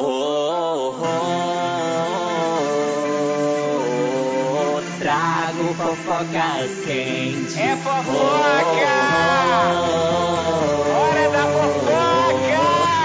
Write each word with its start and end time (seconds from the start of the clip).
Oh, 0.00 0.94
oh, 0.94 1.02
oh, 4.54 4.98
trago 5.00 5.74
fofocas 5.74 6.84
quentes. 6.84 7.56
É 7.56 7.76
fofoca! 7.78 8.94
Hora 10.94 11.30
da 11.32 11.46
fofoca! 11.52 12.60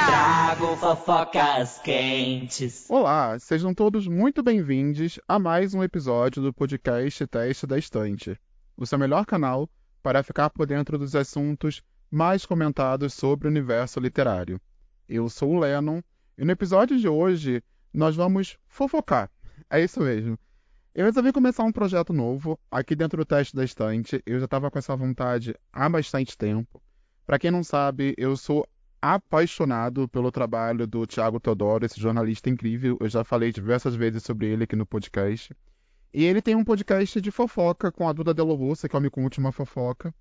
Trago 0.05 0.77
fofocas 0.77 1.79
quentes. 1.79 2.85
Olá, 2.87 3.39
sejam 3.39 3.73
todos 3.73 4.07
muito 4.07 4.43
bem-vindos 4.43 5.19
a 5.27 5.39
mais 5.39 5.73
um 5.73 5.81
episódio 5.81 6.43
do 6.43 6.53
podcast 6.53 7.25
Teste 7.25 7.65
da 7.65 7.79
Estante, 7.79 8.39
o 8.77 8.85
seu 8.85 8.99
melhor 8.99 9.25
canal 9.25 9.67
para 10.03 10.21
ficar 10.21 10.51
por 10.51 10.67
dentro 10.67 10.99
dos 10.99 11.15
assuntos 11.15 11.81
mais 12.11 12.45
comentados 12.45 13.15
sobre 13.15 13.47
o 13.47 13.51
universo 13.51 13.99
literário. 13.99 14.61
Eu 15.09 15.27
sou 15.27 15.53
o 15.53 15.59
Lennon 15.59 16.03
e 16.37 16.43
no 16.43 16.51
episódio 16.51 16.97
de 16.99 17.07
hoje 17.07 17.63
nós 17.93 18.15
vamos 18.15 18.57
fofocar. 18.67 19.29
É 19.69 19.83
isso 19.83 19.99
mesmo. 20.01 20.37
Eu 20.95 21.05
resolvi 21.05 21.31
começar 21.31 21.63
um 21.63 21.71
projeto 21.71 22.13
novo 22.13 22.59
aqui 22.69 22.95
dentro 22.95 23.17
do 23.17 23.25
Teste 23.25 23.55
da 23.55 23.63
Estante. 23.63 24.21
Eu 24.25 24.39
já 24.39 24.45
estava 24.45 24.69
com 24.69 24.77
essa 24.77 24.95
vontade 24.95 25.55
há 25.71 25.89
bastante 25.89 26.37
tempo. 26.37 26.81
Para 27.25 27.39
quem 27.39 27.49
não 27.49 27.63
sabe, 27.63 28.13
eu 28.17 28.35
sou 28.35 28.67
apaixonado 29.01 30.07
pelo 30.07 30.31
trabalho 30.31 30.87
do 30.87 31.05
Tiago 31.05 31.39
Teodoro, 31.39 31.85
esse 31.85 31.99
jornalista 31.99 32.49
incrível. 32.49 32.97
Eu 32.99 33.09
já 33.09 33.23
falei 33.23 33.51
diversas 33.51 33.95
vezes 33.95 34.23
sobre 34.23 34.47
ele 34.47 34.63
aqui 34.63 34.75
no 34.75 34.85
podcast. 34.85 35.55
E 36.13 36.23
ele 36.23 36.41
tem 36.41 36.55
um 36.55 36.63
podcast 36.63 37.19
de 37.19 37.31
fofoca 37.31 37.91
com 37.91 38.07
a 38.07 38.13
Duda 38.13 38.33
Delo 38.33 38.53
Russa, 38.53 38.87
que 38.87 38.95
é 38.95 38.99
o 38.99 39.01
Me 39.01 39.09
Conte 39.09 39.39
Uma 39.39 39.51
Fofoca. 39.51 40.13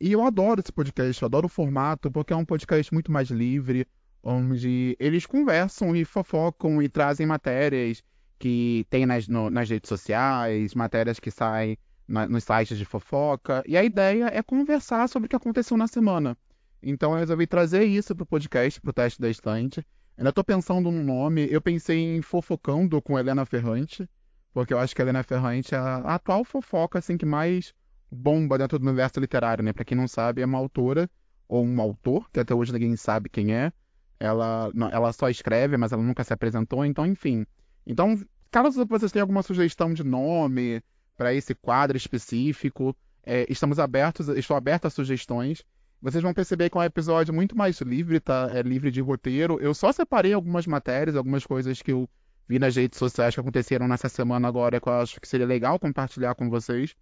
E 0.00 0.12
eu 0.12 0.22
adoro 0.22 0.60
esse 0.60 0.70
podcast, 0.70 1.22
eu 1.22 1.26
adoro 1.26 1.46
o 1.46 1.50
formato, 1.50 2.10
porque 2.10 2.32
é 2.32 2.36
um 2.36 2.44
podcast 2.44 2.92
muito 2.92 3.10
mais 3.10 3.30
livre, 3.30 3.86
onde 4.22 4.96
eles 4.98 5.26
conversam 5.26 5.94
e 5.94 6.04
fofocam 6.04 6.82
e 6.82 6.88
trazem 6.88 7.26
matérias 7.26 8.02
que 8.38 8.86
tem 8.88 9.04
nas, 9.04 9.26
no, 9.26 9.50
nas 9.50 9.68
redes 9.68 9.88
sociais, 9.88 10.74
matérias 10.74 11.18
que 11.18 11.30
saem 11.30 11.76
na, 12.06 12.28
nos 12.28 12.44
sites 12.44 12.78
de 12.78 12.84
fofoca. 12.84 13.62
E 13.66 13.76
a 13.76 13.84
ideia 13.84 14.30
é 14.32 14.42
conversar 14.42 15.08
sobre 15.08 15.26
o 15.26 15.28
que 15.28 15.36
aconteceu 15.36 15.76
na 15.76 15.86
semana. 15.86 16.36
Então 16.82 17.12
eu 17.12 17.18
resolvi 17.18 17.46
trazer 17.46 17.84
isso 17.84 18.14
para 18.14 18.22
o 18.22 18.26
podcast, 18.26 18.80
para 18.80 18.90
o 18.90 18.92
teste 18.92 19.20
da 19.20 19.28
estante. 19.28 19.84
Ainda 20.16 20.30
estou 20.30 20.44
pensando 20.44 20.90
no 20.90 21.02
nome. 21.02 21.46
Eu 21.50 21.60
pensei 21.60 22.16
em 22.16 22.22
Fofocando 22.22 23.00
com 23.02 23.18
Helena 23.18 23.44
Ferrante, 23.44 24.08
porque 24.52 24.72
eu 24.72 24.78
acho 24.78 24.94
que 24.94 25.02
Helena 25.02 25.22
Ferrante 25.22 25.74
é 25.74 25.78
a 25.78 26.14
atual 26.14 26.44
fofoca 26.44 26.98
assim, 26.98 27.16
que 27.16 27.26
mais 27.26 27.74
bomba 28.10 28.56
dentro 28.56 28.78
do 28.78 28.86
universo 28.86 29.20
literário. 29.20 29.64
Né? 29.64 29.72
Para 29.72 29.84
quem 29.84 29.96
não 29.96 30.08
sabe, 30.08 30.42
é 30.42 30.46
uma 30.46 30.58
autora 30.58 31.10
ou 31.48 31.64
um 31.64 31.80
autor, 31.80 32.30
que 32.30 32.40
até 32.40 32.54
hoje 32.54 32.72
ninguém 32.72 32.94
sabe 32.96 33.28
quem 33.28 33.54
é. 33.54 33.72
Ela, 34.20 34.70
ela 34.92 35.12
só 35.12 35.28
escreve, 35.28 35.76
mas 35.76 35.92
ela 35.92 36.02
nunca 36.02 36.24
se 36.24 36.32
apresentou, 36.32 36.84
então, 36.84 37.06
enfim. 37.06 37.46
Então, 37.86 38.20
caso 38.50 38.84
vocês 38.86 39.12
tenham 39.12 39.24
alguma 39.24 39.42
sugestão 39.42 39.94
de 39.94 40.02
nome 40.02 40.82
para 41.16 41.34
esse 41.34 41.54
quadro 41.54 41.96
específico, 41.96 42.96
é, 43.24 43.46
estamos 43.48 43.78
abertos, 43.78 44.28
estou 44.28 44.56
aberto 44.56 44.86
a 44.86 44.90
sugestões. 44.90 45.62
Vocês 46.00 46.22
vão 46.22 46.32
perceber 46.32 46.70
que 46.70 46.78
é 46.78 46.80
um 46.80 46.84
episódio 46.84 47.34
muito 47.34 47.56
mais 47.56 47.80
livre, 47.80 48.20
tá? 48.20 48.48
É 48.54 48.62
livre 48.62 48.90
de 48.90 49.00
roteiro. 49.00 49.58
Eu 49.60 49.74
só 49.74 49.92
separei 49.92 50.32
algumas 50.32 50.66
matérias, 50.66 51.16
algumas 51.16 51.44
coisas 51.44 51.82
que 51.82 51.92
eu 51.92 52.08
vi 52.48 52.58
nas 52.58 52.74
redes 52.74 52.98
sociais 52.98 53.34
que 53.34 53.40
aconteceram 53.40 53.86
nessa 53.86 54.08
semana 54.08 54.48
agora, 54.48 54.80
que 54.80 54.88
eu 54.88 54.92
acho 54.92 55.20
que 55.20 55.28
seria 55.28 55.46
legal 55.46 55.78
compartilhar 55.78 56.34
com 56.34 56.48
vocês. 56.48 56.94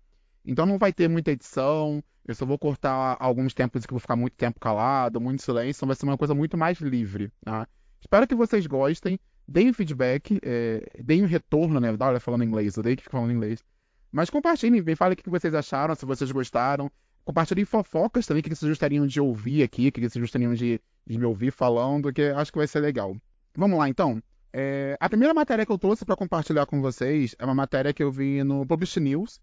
Então 0.46 0.64
não 0.64 0.78
vai 0.78 0.92
ter 0.92 1.08
muita 1.08 1.32
edição, 1.32 2.02
eu 2.26 2.34
só 2.34 2.44
vou 2.46 2.58
cortar 2.58 3.16
alguns 3.20 3.54
tempos 3.54 3.84
que 3.84 3.92
eu 3.92 3.96
vou 3.96 4.00
ficar 4.00 4.16
muito 4.16 4.34
tempo 4.34 4.58
calado, 4.58 5.20
muito 5.20 5.42
silêncio, 5.42 5.78
então 5.78 5.86
vai 5.86 5.96
ser 5.96 6.04
uma 6.04 6.18
coisa 6.18 6.34
muito 6.34 6.56
mais 6.56 6.80
livre. 6.80 7.32
Tá? 7.44 7.68
Espero 8.00 8.26
que 8.26 8.34
vocês 8.34 8.66
gostem, 8.66 9.18
deem 9.46 9.72
feedback, 9.72 10.38
é, 10.42 10.88
deem 11.02 11.22
um 11.22 11.26
retorno, 11.26 11.78
né? 11.80 11.96
Olha, 11.98 12.20
falando 12.20 12.44
inglês, 12.44 12.76
eu 12.76 12.82
dei 12.82 12.96
que 12.96 13.04
falando 13.04 13.32
inglês. 13.32 13.62
Mas 14.10 14.30
compartilhem, 14.30 14.80
vem, 14.80 14.96
falem 14.96 15.14
o 15.14 15.16
que 15.16 15.30
vocês 15.30 15.54
acharam, 15.54 15.94
se 15.94 16.06
vocês 16.06 16.30
gostaram. 16.32 16.90
Compartilhem 17.24 17.64
fofocas 17.64 18.26
também, 18.26 18.40
o 18.40 18.44
que 18.44 18.54
vocês 18.54 18.68
gostariam 18.68 19.06
de 19.06 19.20
ouvir 19.20 19.62
aqui, 19.62 19.88
o 19.88 19.92
que 19.92 20.00
vocês 20.00 20.22
gostariam 20.22 20.54
de, 20.54 20.80
de 21.06 21.18
me 21.18 21.24
ouvir 21.24 21.50
falando, 21.50 22.12
que 22.12 22.22
acho 22.22 22.52
que 22.52 22.58
vai 22.58 22.66
ser 22.66 22.80
legal. 22.80 23.16
Vamos 23.56 23.78
lá, 23.78 23.88
então. 23.88 24.22
É, 24.52 24.96
a 24.98 25.08
primeira 25.08 25.34
matéria 25.34 25.66
que 25.66 25.72
eu 25.72 25.78
trouxe 25.78 26.04
para 26.04 26.16
compartilhar 26.16 26.66
com 26.66 26.80
vocês 26.80 27.34
é 27.38 27.44
uma 27.44 27.54
matéria 27.54 27.92
que 27.92 28.02
eu 28.02 28.10
vi 28.10 28.42
no 28.42 28.64
Publish 28.64 28.98
News, 28.98 29.40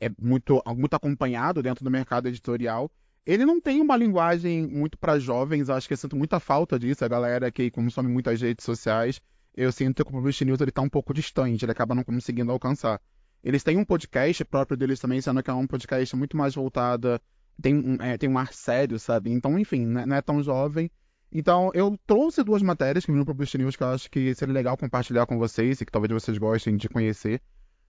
é 0.00 0.10
muito, 0.20 0.62
muito 0.76 0.94
acompanhado 0.94 1.62
dentro 1.62 1.84
do 1.84 1.90
mercado 1.90 2.28
editorial. 2.28 2.90
Ele 3.26 3.46
não 3.46 3.60
tem 3.60 3.80
uma 3.80 3.96
linguagem 3.96 4.66
muito 4.66 4.98
para 4.98 5.18
jovens, 5.18 5.70
acho 5.70 5.88
que 5.88 5.94
eu 5.94 5.98
sinto 5.98 6.16
muita 6.16 6.38
falta 6.38 6.78
disso, 6.78 7.04
a 7.04 7.08
galera 7.08 7.50
que 7.50 7.70
consome 7.70 8.08
muitas 8.08 8.40
redes 8.40 8.64
sociais. 8.64 9.20
Eu 9.56 9.72
sinto 9.72 10.04
que 10.04 10.10
o 10.10 10.12
Publish 10.12 10.44
News 10.44 10.60
está 10.60 10.82
um 10.82 10.88
pouco 10.88 11.14
distante, 11.14 11.64
ele 11.64 11.72
acaba 11.72 11.94
não 11.94 12.04
conseguindo 12.04 12.52
alcançar. 12.52 13.00
Eles 13.42 13.62
têm 13.62 13.76
um 13.78 13.84
podcast 13.84 14.44
próprio 14.44 14.76
deles 14.76 14.98
também, 14.98 15.20
sendo 15.20 15.42
que 15.42 15.50
é 15.50 15.54
um 15.54 15.66
podcast 15.66 16.14
muito 16.16 16.36
mais 16.36 16.54
voltado, 16.54 17.20
tem, 17.60 17.96
é, 18.00 18.18
tem 18.18 18.28
um 18.28 18.36
ar 18.36 18.52
sério, 18.52 18.98
sabe? 18.98 19.30
Então, 19.30 19.58
enfim, 19.58 19.86
né, 19.86 20.04
não 20.06 20.16
é 20.16 20.22
tão 20.22 20.42
jovem. 20.42 20.90
Então, 21.32 21.70
eu 21.74 21.98
trouxe 22.06 22.42
duas 22.42 22.62
matérias 22.62 23.04
que 23.04 23.12
vi 23.12 23.18
no 23.18 23.24
Publish 23.24 23.58
News 23.58 23.76
que 23.76 23.82
eu 23.82 23.88
acho 23.88 24.10
que 24.10 24.34
seria 24.34 24.54
legal 24.54 24.76
compartilhar 24.76 25.26
com 25.26 25.38
vocês 25.38 25.80
e 25.80 25.84
que 25.84 25.92
talvez 25.92 26.12
vocês 26.12 26.38
gostem 26.38 26.76
de 26.76 26.88
conhecer. 26.88 27.40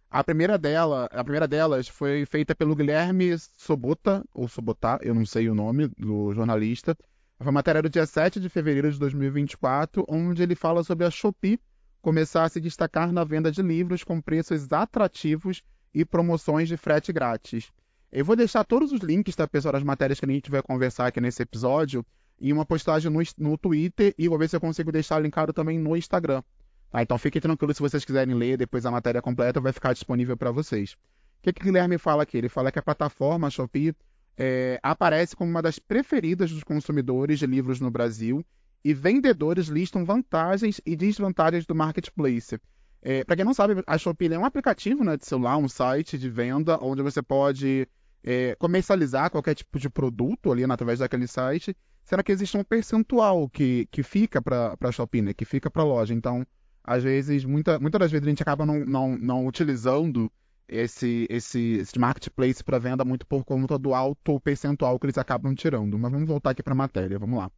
A 0.09 0.23
primeira 0.23 0.57
dela, 0.57 1.09
a 1.11 1.23
primeira 1.23 1.47
delas 1.47 1.87
foi 1.87 2.25
feita 2.25 2.55
pelo 2.55 2.75
Guilherme 2.75 3.37
Sobota, 3.57 4.23
ou 4.33 4.47
Sobotá, 4.47 4.99
eu 5.01 5.13
não 5.13 5.25
sei 5.25 5.49
o 5.49 5.55
nome 5.55 5.87
do 5.97 6.33
jornalista. 6.33 6.95
Foi 7.37 7.47
uma 7.47 7.53
matéria 7.53 7.81
do 7.81 7.89
dia 7.89 8.05
7 8.05 8.39
de 8.39 8.47
fevereiro 8.47 8.91
de 8.91 8.97
2024, 8.97 10.05
onde 10.07 10.41
ele 10.41 10.55
fala 10.55 10.83
sobre 10.83 11.05
a 11.05 11.11
Shopee 11.11 11.59
começar 12.01 12.43
a 12.43 12.49
se 12.49 12.61
destacar 12.61 13.11
na 13.11 13.23
venda 13.23 13.51
de 13.51 13.61
livros 13.61 14.03
com 14.03 14.21
preços 14.21 14.71
atrativos 14.71 15.63
e 15.93 16.05
promoções 16.05 16.67
de 16.67 16.77
frete 16.77 17.11
grátis. 17.11 17.71
Eu 18.11 18.23
vou 18.23 18.35
deixar 18.35 18.63
todos 18.63 18.91
os 18.91 19.01
links, 19.01 19.35
tá, 19.35 19.47
pessoal, 19.47 19.73
das 19.73 19.83
matérias 19.83 20.19
que 20.19 20.25
a 20.25 20.29
gente 20.29 20.51
vai 20.51 20.61
conversar 20.61 21.07
aqui 21.07 21.19
nesse 21.19 21.41
episódio, 21.41 22.05
em 22.39 22.53
uma 22.53 22.65
postagem 22.65 23.11
no, 23.11 23.19
no 23.37 23.57
Twitter 23.57 24.13
e 24.17 24.27
vou 24.27 24.37
ver 24.37 24.47
se 24.47 24.55
eu 24.55 24.61
consigo 24.61 24.91
deixar 24.91 25.19
linkado 25.19 25.51
também 25.51 25.79
no 25.79 25.97
Instagram. 25.97 26.43
Tá? 26.89 27.01
Então 27.01 27.17
fiquem 27.17 27.41
tranquilos 27.41 27.77
se 27.77 27.81
vocês 27.81 28.05
quiserem 28.05 28.33
ler 28.35 28.57
depois 28.57 28.85
a 28.85 28.91
matéria 28.91 29.21
completa, 29.21 29.59
vai 29.59 29.71
ficar 29.71 29.93
disponível 29.93 30.37
para 30.37 30.51
vocês. 30.51 30.93
O 30.93 30.97
que, 31.43 31.53
que 31.53 31.61
o 31.61 31.65
Guilherme 31.65 31.97
fala 31.97 32.23
aqui? 32.23 32.37
Ele 32.37 32.49
fala 32.49 32.71
que 32.71 32.79
a 32.79 32.83
plataforma 32.83 33.49
Shopee 33.49 33.95
é, 34.37 34.79
aparece 34.81 35.35
como 35.35 35.49
uma 35.49 35.61
das 35.61 35.79
preferidas 35.79 36.51
dos 36.51 36.63
consumidores 36.63 37.39
de 37.39 37.45
livros 37.45 37.79
no 37.79 37.91
Brasil 37.91 38.45
e 38.83 38.93
vendedores 38.93 39.67
listam 39.67 40.05
vantagens 40.05 40.79
e 40.85 40.95
desvantagens 40.95 41.65
do 41.65 41.73
marketplace. 41.73 42.59
É, 43.01 43.23
para 43.23 43.35
quem 43.35 43.45
não 43.45 43.53
sabe, 43.53 43.83
a 43.85 43.97
Shopee 43.97 44.33
é 44.33 44.37
um 44.37 44.45
aplicativo 44.45 45.03
né, 45.03 45.17
de 45.17 45.25
celular, 45.25 45.57
um 45.57 45.67
site 45.67 46.17
de 46.17 46.29
venda 46.29 46.77
onde 46.81 47.01
você 47.01 47.21
pode 47.21 47.87
é, 48.23 48.55
comercializar 48.55 49.29
qualquer 49.29 49.55
tipo 49.55 49.79
de 49.79 49.89
produto 49.89 50.51
ali 50.51 50.63
através 50.63 50.99
daquele 50.99 51.27
site. 51.27 51.75
Será 52.03 52.21
que 52.21 52.31
existe 52.31 52.57
um 52.57 52.63
percentual 52.63 53.49
que, 53.49 53.87
que 53.91 54.03
fica 54.03 54.41
para 54.41 54.75
a 54.79 54.91
Shopee, 54.91 55.21
né, 55.21 55.33
que 55.33 55.45
fica 55.45 55.69
para 55.69 55.81
a 55.81 55.85
loja? 55.85 56.13
Então, 56.13 56.45
às 56.85 57.03
vezes, 57.03 57.43
muita, 57.43 57.79
muitas 57.79 57.99
das 57.99 58.11
vezes 58.11 58.27
a 58.27 58.29
gente 58.29 58.43
acaba 58.43 58.65
não, 58.65 58.85
não, 58.85 59.17
não 59.17 59.47
utilizando 59.47 60.31
esse, 60.67 61.25
esse, 61.29 61.77
esse 61.77 61.97
marketplace 61.97 62.63
para 62.63 62.77
venda 62.77 63.03
muito 63.03 63.25
por 63.25 63.43
conta 63.43 63.77
do 63.77 63.93
alto 63.93 64.39
percentual 64.39 64.99
que 64.99 65.07
eles 65.07 65.17
acabam 65.17 65.55
tirando. 65.55 65.97
Mas 65.97 66.11
vamos 66.11 66.27
voltar 66.27 66.51
aqui 66.51 66.61
para 66.61 66.73
a 66.73 66.77
matéria, 66.77 67.17
vamos 67.17 67.39
lá. 67.39 67.51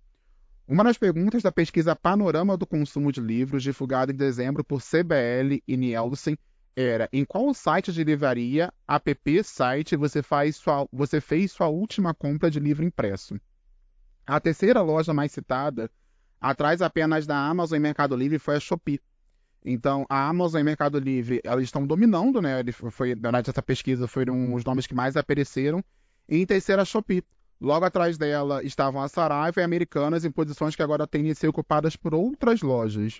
Uma 0.65 0.83
das 0.83 0.97
perguntas 0.97 1.43
da 1.43 1.51
pesquisa 1.51 1.95
Panorama 1.95 2.57
do 2.57 2.65
Consumo 2.65 3.11
de 3.11 3.19
Livros, 3.19 3.63
divulgada 3.63 4.11
em 4.11 4.15
dezembro 4.15 4.63
por 4.63 4.81
CBL 4.81 5.61
e 5.67 5.77
Nielsen, 5.77 6.37
era 6.75 7.09
em 7.11 7.25
qual 7.25 7.53
site 7.53 7.91
de 7.91 8.03
livraria, 8.03 8.71
app, 8.87 9.43
site, 9.43 9.95
você, 9.95 10.21
faz 10.21 10.57
sua, 10.57 10.87
você 10.91 11.19
fez 11.19 11.51
sua 11.51 11.67
última 11.67 12.13
compra 12.13 12.51
de 12.51 12.59
livro 12.59 12.85
impresso. 12.85 13.39
A 14.25 14.39
terceira 14.39 14.81
loja 14.81 15.13
mais 15.13 15.31
citada, 15.31 15.89
atrás 16.39 16.81
apenas 16.81 17.25
da 17.25 17.37
Amazon 17.37 17.77
e 17.77 17.79
Mercado 17.79 18.15
Livre, 18.15 18.37
foi 18.37 18.57
a 18.57 18.59
Shopee, 18.59 19.01
então, 19.69 20.05
a 20.09 20.29
Amazon 20.29 20.61
e 20.61 20.63
Mercado 20.63 20.97
Livre, 20.97 21.41
elas 21.43 21.65
estão 21.65 21.85
dominando, 21.85 22.41
né? 22.41 22.59
Ele 22.61 22.71
foi, 22.71 23.13
durante 23.13 23.49
essa 23.49 23.61
pesquisa, 23.61 24.07
foram 24.07 24.53
os 24.53 24.63
nomes 24.63 24.87
que 24.87 24.95
mais 24.95 25.17
apareceram. 25.17 25.83
E 26.29 26.37
em 26.37 26.45
terceira, 26.45 26.83
a 26.83 26.85
Shopee. 26.85 27.21
Logo 27.59 27.83
atrás 27.83 28.17
dela 28.17 28.63
estavam 28.63 29.01
a 29.01 29.09
Saraiva 29.09 29.59
e 29.59 29.63
Americanas 29.63 30.23
em 30.23 30.31
posições 30.31 30.75
que 30.75 30.81
agora 30.81 31.07
têm 31.07 31.23
de 31.23 31.35
ser 31.35 31.47
ocupadas 31.47 31.95
por 31.95 32.13
outras 32.13 32.61
lojas. 32.61 33.19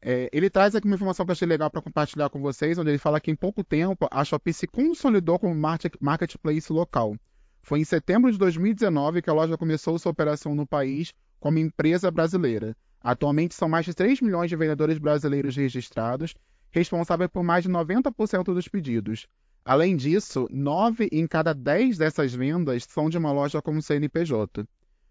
É, 0.00 0.28
ele 0.32 0.48
traz 0.48 0.74
aqui 0.74 0.86
uma 0.86 0.94
informação 0.94 1.26
que 1.26 1.30
eu 1.30 1.34
achei 1.34 1.46
legal 1.46 1.70
para 1.70 1.82
compartilhar 1.82 2.30
com 2.30 2.40
vocês, 2.40 2.78
onde 2.78 2.90
ele 2.90 2.98
fala 2.98 3.20
que 3.20 3.30
em 3.30 3.36
pouco 3.36 3.62
tempo 3.62 4.08
a 4.10 4.24
Shopee 4.24 4.54
se 4.54 4.66
consolidou 4.66 5.38
como 5.38 5.54
marketplace 6.00 6.72
local. 6.72 7.14
Foi 7.62 7.80
em 7.80 7.84
setembro 7.84 8.32
de 8.32 8.38
2019 8.38 9.20
que 9.20 9.30
a 9.30 9.34
loja 9.34 9.58
começou 9.58 9.98
sua 9.98 10.12
operação 10.12 10.54
no 10.54 10.66
país 10.66 11.12
como 11.38 11.58
empresa 11.58 12.10
brasileira. 12.10 12.74
Atualmente 13.00 13.54
são 13.54 13.68
mais 13.68 13.86
de 13.86 13.94
3 13.94 14.20
milhões 14.20 14.50
de 14.50 14.56
vendedores 14.56 14.98
brasileiros 14.98 15.56
registrados, 15.56 16.34
responsáveis 16.70 17.30
por 17.30 17.42
mais 17.42 17.64
de 17.64 17.70
90% 17.70 18.44
dos 18.44 18.68
pedidos. 18.68 19.26
Além 19.64 19.96
disso, 19.96 20.48
9 20.50 21.08
em 21.12 21.26
cada 21.26 21.52
10 21.52 21.98
dessas 21.98 22.32
vendas 22.32 22.84
são 22.88 23.08
de 23.10 23.18
uma 23.18 23.32
loja 23.32 23.60
como 23.60 23.82
CNPJ. 23.82 24.66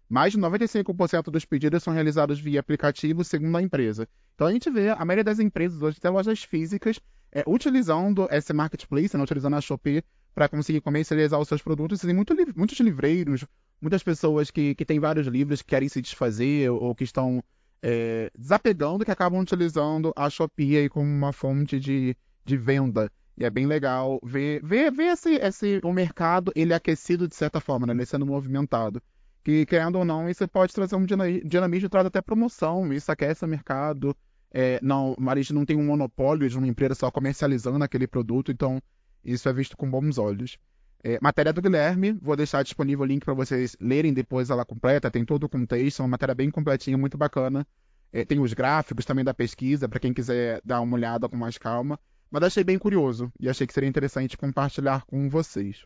Mais 0.08 0.32
de 0.32 0.38
95% 0.38 1.30
dos 1.30 1.44
pedidos 1.44 1.82
são 1.82 1.92
realizados 1.92 2.40
via 2.40 2.60
aplicativo, 2.60 3.22
segundo 3.22 3.56
a 3.56 3.62
empresa. 3.62 4.08
Então 4.34 4.46
a 4.46 4.52
gente 4.52 4.70
vê 4.70 4.90
a 4.90 5.04
maioria 5.04 5.24
das 5.24 5.38
empresas 5.38 5.80
hoje, 5.82 5.98
até 5.98 6.08
lojas 6.08 6.42
físicas, 6.42 6.98
é, 7.30 7.44
utilizando 7.46 8.26
esse 8.30 8.52
marketplace, 8.52 9.16
né, 9.16 9.22
utilizando 9.22 9.56
a 9.56 9.60
Shopee 9.60 10.02
para 10.34 10.48
conseguir 10.48 10.80
comercializar 10.80 11.38
os 11.38 11.48
seus 11.48 11.60
produtos. 11.60 12.00
Tem 12.00 12.14
muito, 12.14 12.34
muitos 12.56 12.80
livreiros, 12.80 13.44
muitas 13.80 14.02
pessoas 14.02 14.50
que, 14.50 14.74
que 14.74 14.84
têm 14.84 14.98
vários 14.98 15.26
livros 15.26 15.60
que 15.60 15.68
querem 15.68 15.88
se 15.88 16.00
desfazer 16.00 16.70
ou 16.70 16.94
que 16.94 17.04
estão 17.04 17.42
é, 17.82 18.30
desapegando, 18.36 19.04
que 19.04 19.10
acabam 19.10 19.40
utilizando 19.40 20.12
a 20.16 20.28
Shopee 20.28 20.76
aí 20.76 20.88
como 20.88 21.06
uma 21.06 21.32
fonte 21.32 21.78
de, 21.78 22.16
de 22.44 22.56
venda. 22.56 23.10
E 23.36 23.44
é 23.44 23.50
bem 23.50 23.66
legal 23.66 24.18
ver, 24.22 24.60
ver, 24.64 24.90
ver 24.90 25.12
esse, 25.12 25.34
esse, 25.36 25.80
o 25.84 25.92
mercado 25.92 26.52
ele 26.56 26.74
aquecido 26.74 27.28
de 27.28 27.36
certa 27.36 27.60
forma, 27.60 27.86
né? 27.86 27.92
Ele 27.92 28.04
sendo 28.04 28.26
movimentado. 28.26 29.00
Que, 29.44 29.64
querendo 29.64 29.96
ou 29.96 30.04
não, 30.04 30.28
isso 30.28 30.46
pode 30.48 30.74
trazer 30.74 30.96
um 30.96 31.06
dinamismo, 31.06 31.88
traz 31.88 32.04
até 32.04 32.20
promoção, 32.20 32.92
isso 32.92 33.10
aquece 33.12 33.44
o 33.44 33.48
mercado. 33.48 34.14
É, 34.50 34.80
não, 34.82 35.12
o 35.12 35.20
Marista 35.20 35.54
não 35.54 35.64
tem 35.64 35.76
um 35.76 35.84
monopólio 35.84 36.48
de 36.48 36.58
uma 36.58 36.66
empresa 36.66 36.96
só 36.96 37.10
comercializando 37.10 37.82
aquele 37.84 38.06
produto, 38.06 38.50
então 38.50 38.82
isso 39.24 39.48
é 39.48 39.52
visto 39.52 39.76
com 39.76 39.88
bons 39.88 40.18
olhos. 40.18 40.58
É, 41.02 41.18
matéria 41.22 41.52
do 41.52 41.62
Guilherme, 41.62 42.12
vou 42.12 42.34
deixar 42.34 42.62
disponível 42.62 43.04
o 43.04 43.06
link 43.06 43.24
para 43.24 43.34
vocês 43.34 43.76
lerem 43.80 44.12
depois 44.12 44.50
ela 44.50 44.64
completa, 44.64 45.10
tem 45.10 45.24
todo 45.24 45.44
o 45.44 45.48
contexto, 45.48 46.00
é 46.00 46.02
uma 46.02 46.08
matéria 46.08 46.34
bem 46.34 46.50
completinha, 46.50 46.98
muito 46.98 47.16
bacana. 47.16 47.66
É, 48.12 48.24
tem 48.24 48.40
os 48.40 48.52
gráficos 48.52 49.04
também 49.04 49.24
da 49.24 49.34
pesquisa, 49.34 49.88
para 49.88 50.00
quem 50.00 50.12
quiser 50.12 50.60
dar 50.64 50.80
uma 50.80 50.96
olhada 50.96 51.28
com 51.28 51.36
mais 51.36 51.58
calma. 51.58 51.98
Mas 52.30 52.42
achei 52.42 52.64
bem 52.64 52.78
curioso 52.78 53.32
e 53.38 53.48
achei 53.48 53.66
que 53.66 53.72
seria 53.72 53.88
interessante 53.88 54.36
compartilhar 54.36 55.04
com 55.06 55.28
vocês. 55.30 55.84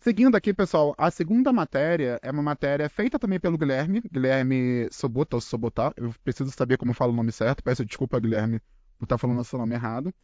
Seguindo 0.00 0.36
aqui, 0.36 0.54
pessoal, 0.54 0.94
a 0.96 1.10
segunda 1.10 1.52
matéria 1.52 2.20
é 2.22 2.30
uma 2.30 2.42
matéria 2.42 2.88
feita 2.88 3.18
também 3.18 3.40
pelo 3.40 3.58
Guilherme, 3.58 4.00
Guilherme 4.12 4.88
Sobota 4.92 5.36
ou 5.36 5.40
Sobotar, 5.40 5.92
eu 5.96 6.14
preciso 6.22 6.50
saber 6.52 6.76
como 6.76 6.94
falo 6.94 7.12
o 7.12 7.16
nome 7.16 7.32
certo, 7.32 7.64
peço 7.64 7.84
desculpa, 7.84 8.20
Guilherme, 8.20 8.60
por 8.96 9.06
estar 9.06 9.18
falando 9.18 9.40
o 9.40 9.44
seu 9.44 9.58
nome 9.58 9.74
errado. 9.74 10.14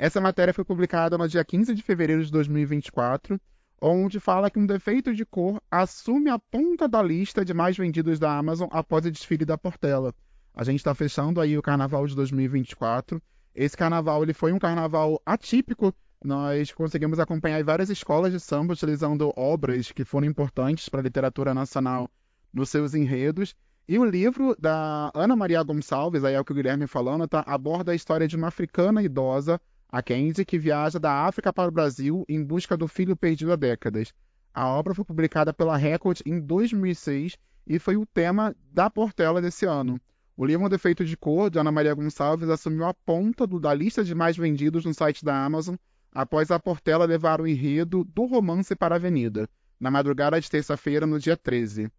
Essa 0.00 0.18
matéria 0.18 0.54
foi 0.54 0.64
publicada 0.64 1.18
no 1.18 1.28
dia 1.28 1.44
15 1.44 1.74
de 1.74 1.82
fevereiro 1.82 2.24
de 2.24 2.32
2024, 2.32 3.38
onde 3.82 4.18
fala 4.18 4.50
que 4.50 4.58
um 4.58 4.64
defeito 4.64 5.14
de 5.14 5.26
cor 5.26 5.60
assume 5.70 6.30
a 6.30 6.38
ponta 6.38 6.88
da 6.88 7.02
lista 7.02 7.44
de 7.44 7.52
mais 7.52 7.76
vendidos 7.76 8.18
da 8.18 8.34
Amazon 8.34 8.66
após 8.72 9.04
o 9.04 9.10
desfile 9.10 9.44
da 9.44 9.58
Portela. 9.58 10.14
A 10.54 10.64
gente 10.64 10.78
está 10.78 10.94
fechando 10.94 11.38
aí 11.38 11.58
o 11.58 11.60
carnaval 11.60 12.06
de 12.06 12.16
2024. 12.16 13.20
Esse 13.54 13.76
carnaval 13.76 14.22
ele 14.22 14.32
foi 14.32 14.54
um 14.54 14.58
carnaval 14.58 15.20
atípico. 15.26 15.94
Nós 16.24 16.72
conseguimos 16.72 17.20
acompanhar 17.20 17.62
várias 17.62 17.90
escolas 17.90 18.32
de 18.32 18.40
samba 18.40 18.72
utilizando 18.72 19.30
obras 19.36 19.92
que 19.92 20.02
foram 20.02 20.26
importantes 20.26 20.88
para 20.88 21.00
a 21.00 21.04
literatura 21.04 21.52
nacional 21.52 22.08
nos 22.50 22.70
seus 22.70 22.94
enredos. 22.94 23.54
E 23.86 23.98
o 23.98 24.04
livro 24.06 24.56
da 24.58 25.10
Ana 25.14 25.36
Maria 25.36 25.62
Gonçalves, 25.62 26.24
aí 26.24 26.32
é 26.32 26.40
o 26.40 26.44
que 26.44 26.52
o 26.52 26.54
Guilherme 26.54 26.86
falando, 26.86 27.28
tá, 27.28 27.44
aborda 27.46 27.92
a 27.92 27.94
história 27.94 28.26
de 28.26 28.34
uma 28.34 28.48
africana 28.48 29.02
idosa 29.02 29.60
a 29.90 30.02
Kenzie, 30.02 30.44
que 30.44 30.58
viaja 30.58 30.98
da 30.98 31.24
África 31.26 31.52
para 31.52 31.68
o 31.68 31.72
Brasil 31.72 32.24
em 32.28 32.42
busca 32.44 32.76
do 32.76 32.86
filho 32.86 33.16
perdido 33.16 33.52
há 33.52 33.56
décadas. 33.56 34.12
A 34.54 34.66
obra 34.68 34.94
foi 34.94 35.04
publicada 35.04 35.52
pela 35.52 35.76
Record 35.76 36.20
em 36.24 36.40
2006 36.40 37.36
e 37.66 37.78
foi 37.78 37.96
o 37.96 38.06
tema 38.06 38.54
da 38.72 38.88
Portela 38.88 39.40
desse 39.40 39.66
ano. 39.66 40.00
O 40.36 40.44
livro 40.44 40.68
Defeito 40.68 41.04
de 41.04 41.16
Cor, 41.16 41.50
de 41.50 41.58
Ana 41.58 41.72
Maria 41.72 41.92
Gonçalves, 41.92 42.48
assumiu 42.48 42.86
a 42.86 42.94
ponta 42.94 43.46
do, 43.46 43.60
da 43.60 43.74
lista 43.74 44.02
de 44.02 44.14
mais 44.14 44.36
vendidos 44.36 44.84
no 44.84 44.94
site 44.94 45.24
da 45.24 45.44
Amazon 45.44 45.74
após 46.12 46.50
a 46.50 46.58
Portela 46.58 47.04
levar 47.04 47.40
o 47.40 47.46
enredo 47.46 48.04
do 48.04 48.24
romance 48.24 48.74
para 48.74 48.94
a 48.94 48.96
Avenida, 48.96 49.48
na 49.78 49.90
madrugada 49.90 50.40
de 50.40 50.50
terça-feira, 50.50 51.06
no 51.06 51.18
dia 51.18 51.36
13. 51.36 51.90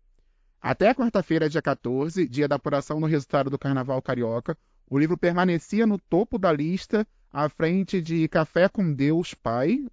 Até 0.61 0.93
quarta-feira, 0.93 1.49
dia 1.49 1.61
14, 1.61 2.27
dia 2.27 2.47
da 2.47 2.55
apuração 2.55 2.99
do 2.99 3.07
resultado 3.07 3.49
do 3.49 3.59
Carnaval 3.59 4.01
Carioca, 4.01 4.57
o 4.89 4.99
livro 4.99 5.17
permanecia 5.17 5.87
no 5.87 5.97
topo 5.97 6.37
da 6.37 6.51
lista 6.51 7.07
à 7.31 7.47
frente 7.47 8.01
de 8.01 8.27
Café 8.27 8.67
com 8.67 8.93
Deus 8.93 9.33
Pai, 9.33 9.85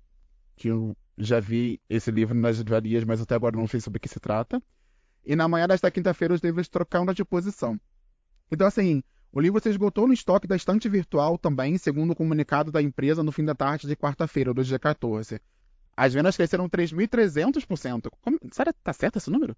que 0.57 0.69
eu 0.69 0.97
já 1.17 1.41
vi 1.41 1.81
esse 1.89 2.11
livro 2.11 2.35
nas 2.35 2.59
livrarias, 2.59 3.05
mas 3.05 3.21
até 3.21 3.35
agora 3.35 3.57
não 3.57 3.67
sei 3.67 3.81
sobre 3.81 3.99
o 3.99 4.01
que 4.01 4.09
se 4.09 4.21
trata. 4.21 4.63
E 5.25 5.37
na 5.37 5.47
manhã 5.47 5.67
desta 5.67 5.91
quinta-feira 5.91 6.35
os 6.35 6.41
livros 6.41 6.69
trocaram 6.69 7.13
de 7.13 7.25
posição. 7.25 7.79
Então, 8.51 8.67
assim, 8.67 9.03
o 9.31 9.41
livro 9.41 9.61
se 9.61 9.69
esgotou 9.69 10.07
no 10.07 10.15
estoque 10.15 10.47
da 10.47 10.57
estante 10.57 10.89
virtual 10.89 11.37
também, 11.37 11.77
segundo 11.77 12.13
o 12.13 12.17
comunicado 12.17 12.73
da 12.73 12.81
empresa 12.81 13.23
no 13.23 13.31
fim 13.31 13.45
da 13.45 13.55
tarde 13.55 13.87
de 13.87 13.95
quarta-feira, 13.95 14.55
do 14.55 14.65
dia 14.65 14.79
14. 14.79 15.41
As 15.97 16.15
vendas 16.15 16.37
cresceram 16.37 16.69
3.300%. 16.69 18.09
Como... 18.21 18.39
Será 18.53 18.73
que 18.73 18.81
tá 18.83 18.93
certo 18.93 19.17
esse 19.19 19.31
número? 19.31 19.57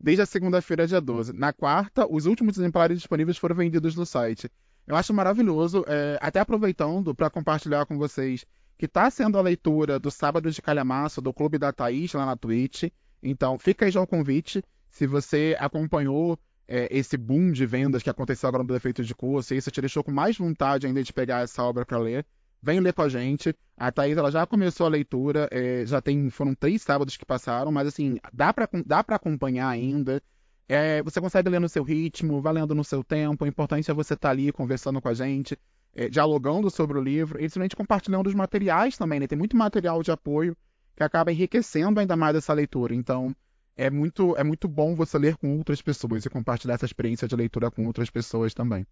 Desde 0.00 0.22
a 0.22 0.26
segunda-feira, 0.26 0.86
dia 0.86 1.00
12. 1.00 1.32
Na 1.32 1.52
quarta, 1.52 2.06
os 2.10 2.26
últimos 2.26 2.58
exemplares 2.58 2.98
disponíveis 2.98 3.38
foram 3.38 3.54
vendidos 3.54 3.94
no 3.94 4.04
site. 4.04 4.50
Eu 4.86 4.96
acho 4.96 5.14
maravilhoso, 5.14 5.84
é, 5.88 6.18
até 6.20 6.40
aproveitando 6.40 7.14
para 7.14 7.30
compartilhar 7.30 7.86
com 7.86 7.96
vocês 7.96 8.44
que 8.76 8.86
está 8.86 9.10
sendo 9.10 9.38
a 9.38 9.42
leitura 9.42 9.98
do 9.98 10.10
Sábado 10.10 10.50
de 10.50 10.60
Calhamaço 10.60 11.22
do 11.22 11.32
Clube 11.32 11.58
da 11.58 11.72
Thaís 11.72 12.12
lá 12.12 12.26
na 12.26 12.36
Twitch. 12.36 12.84
Então, 13.22 13.58
fica 13.58 13.86
aí 13.86 13.90
já 13.90 14.00
o 14.00 14.06
convite. 14.06 14.62
Se 14.90 15.06
você 15.06 15.56
acompanhou 15.58 16.38
é, 16.68 16.88
esse 16.90 17.16
boom 17.16 17.50
de 17.50 17.64
vendas 17.66 18.02
que 18.02 18.10
aconteceu 18.10 18.48
agora 18.48 18.62
no 18.62 18.72
Defeito 18.72 19.02
de 19.02 19.14
Curso, 19.14 19.54
e 19.54 19.56
isso 19.56 19.70
te 19.70 19.80
deixou 19.80 20.04
com 20.04 20.12
mais 20.12 20.36
vontade 20.36 20.86
ainda 20.86 21.02
de 21.02 21.12
pegar 21.12 21.42
essa 21.42 21.62
obra 21.62 21.86
para 21.86 21.98
ler, 21.98 22.26
vem 22.62 22.80
ler 22.80 22.92
com 22.92 23.02
a 23.02 23.08
gente. 23.08 23.54
A 23.76 23.90
Thaís 23.90 24.16
ela 24.16 24.30
já 24.30 24.46
começou 24.46 24.86
a 24.86 24.90
leitura, 24.90 25.48
é, 25.50 25.84
já 25.86 26.00
tem 26.00 26.28
foram 26.30 26.54
três 26.54 26.82
sábados 26.82 27.16
que 27.16 27.24
passaram, 27.24 27.70
mas 27.72 27.88
assim, 27.88 28.18
dá 28.32 28.52
para 28.52 28.68
dá 28.84 29.00
acompanhar 29.00 29.68
ainda. 29.68 30.22
É, 30.68 31.02
você 31.02 31.20
consegue 31.20 31.48
ler 31.48 31.60
no 31.60 31.68
seu 31.68 31.82
ritmo, 31.82 32.40
valendo 32.40 32.74
no 32.74 32.84
seu 32.84 33.04
tempo. 33.04 33.44
O 33.44 33.48
importante 33.48 33.90
é 33.90 33.94
você 33.94 34.14
estar 34.14 34.28
tá 34.28 34.32
ali 34.32 34.50
conversando 34.50 35.00
com 35.00 35.08
a 35.08 35.14
gente, 35.14 35.58
é, 35.94 36.08
dialogando 36.08 36.70
sobre 36.70 36.98
o 36.98 37.02
livro 37.02 37.38
e 37.38 37.40
principalmente 37.40 37.76
compartilhando 37.76 38.26
os 38.26 38.34
materiais 38.34 38.96
também. 38.96 39.20
Né? 39.20 39.26
Tem 39.26 39.38
muito 39.38 39.56
material 39.56 40.02
de 40.02 40.10
apoio 40.10 40.56
que 40.96 41.02
acaba 41.02 41.32
enriquecendo 41.32 42.00
ainda 42.00 42.16
mais 42.16 42.36
essa 42.36 42.52
leitura. 42.52 42.94
Então, 42.94 43.34
é 43.76 43.90
muito, 43.90 44.36
é 44.36 44.44
muito 44.44 44.68
bom 44.68 44.94
você 44.94 45.18
ler 45.18 45.36
com 45.36 45.56
outras 45.56 45.82
pessoas 45.82 46.24
e 46.24 46.30
compartilhar 46.30 46.74
essa 46.74 46.84
experiência 46.84 47.26
de 47.26 47.36
leitura 47.36 47.70
com 47.70 47.86
outras 47.86 48.08
pessoas 48.08 48.54
também. 48.54 48.86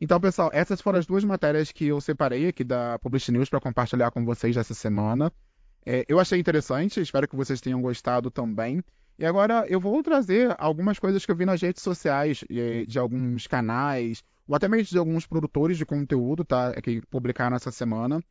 Então, 0.00 0.20
pessoal, 0.20 0.50
essas 0.52 0.80
foram 0.80 0.98
as 0.98 1.06
duas 1.06 1.24
matérias 1.24 1.72
que 1.72 1.86
eu 1.86 2.00
separei 2.00 2.48
aqui 2.48 2.62
da 2.62 2.98
Publish 3.00 3.32
News 3.32 3.48
para 3.48 3.60
compartilhar 3.60 4.10
com 4.10 4.24
vocês 4.24 4.56
essa 4.56 4.72
semana. 4.72 5.32
É, 5.84 6.04
eu 6.08 6.20
achei 6.20 6.38
interessante, 6.38 7.00
espero 7.00 7.26
que 7.26 7.36
vocês 7.36 7.60
tenham 7.60 7.82
gostado 7.82 8.30
também. 8.30 8.82
E 9.18 9.26
agora 9.26 9.66
eu 9.68 9.80
vou 9.80 10.00
trazer 10.00 10.54
algumas 10.58 10.98
coisas 10.98 11.26
que 11.26 11.32
eu 11.32 11.36
vi 11.36 11.44
nas 11.44 11.60
redes 11.60 11.82
sociais 11.82 12.44
de 12.86 12.98
alguns 12.98 13.48
canais, 13.48 14.22
ou 14.46 14.54
até 14.54 14.68
mesmo 14.68 14.90
de 14.90 14.98
alguns 14.98 15.26
produtores 15.26 15.76
de 15.76 15.84
conteúdo, 15.84 16.44
tá? 16.44 16.72
Que 16.80 17.02
publicaram 17.10 17.56
essa 17.56 17.72
semana. 17.72 18.22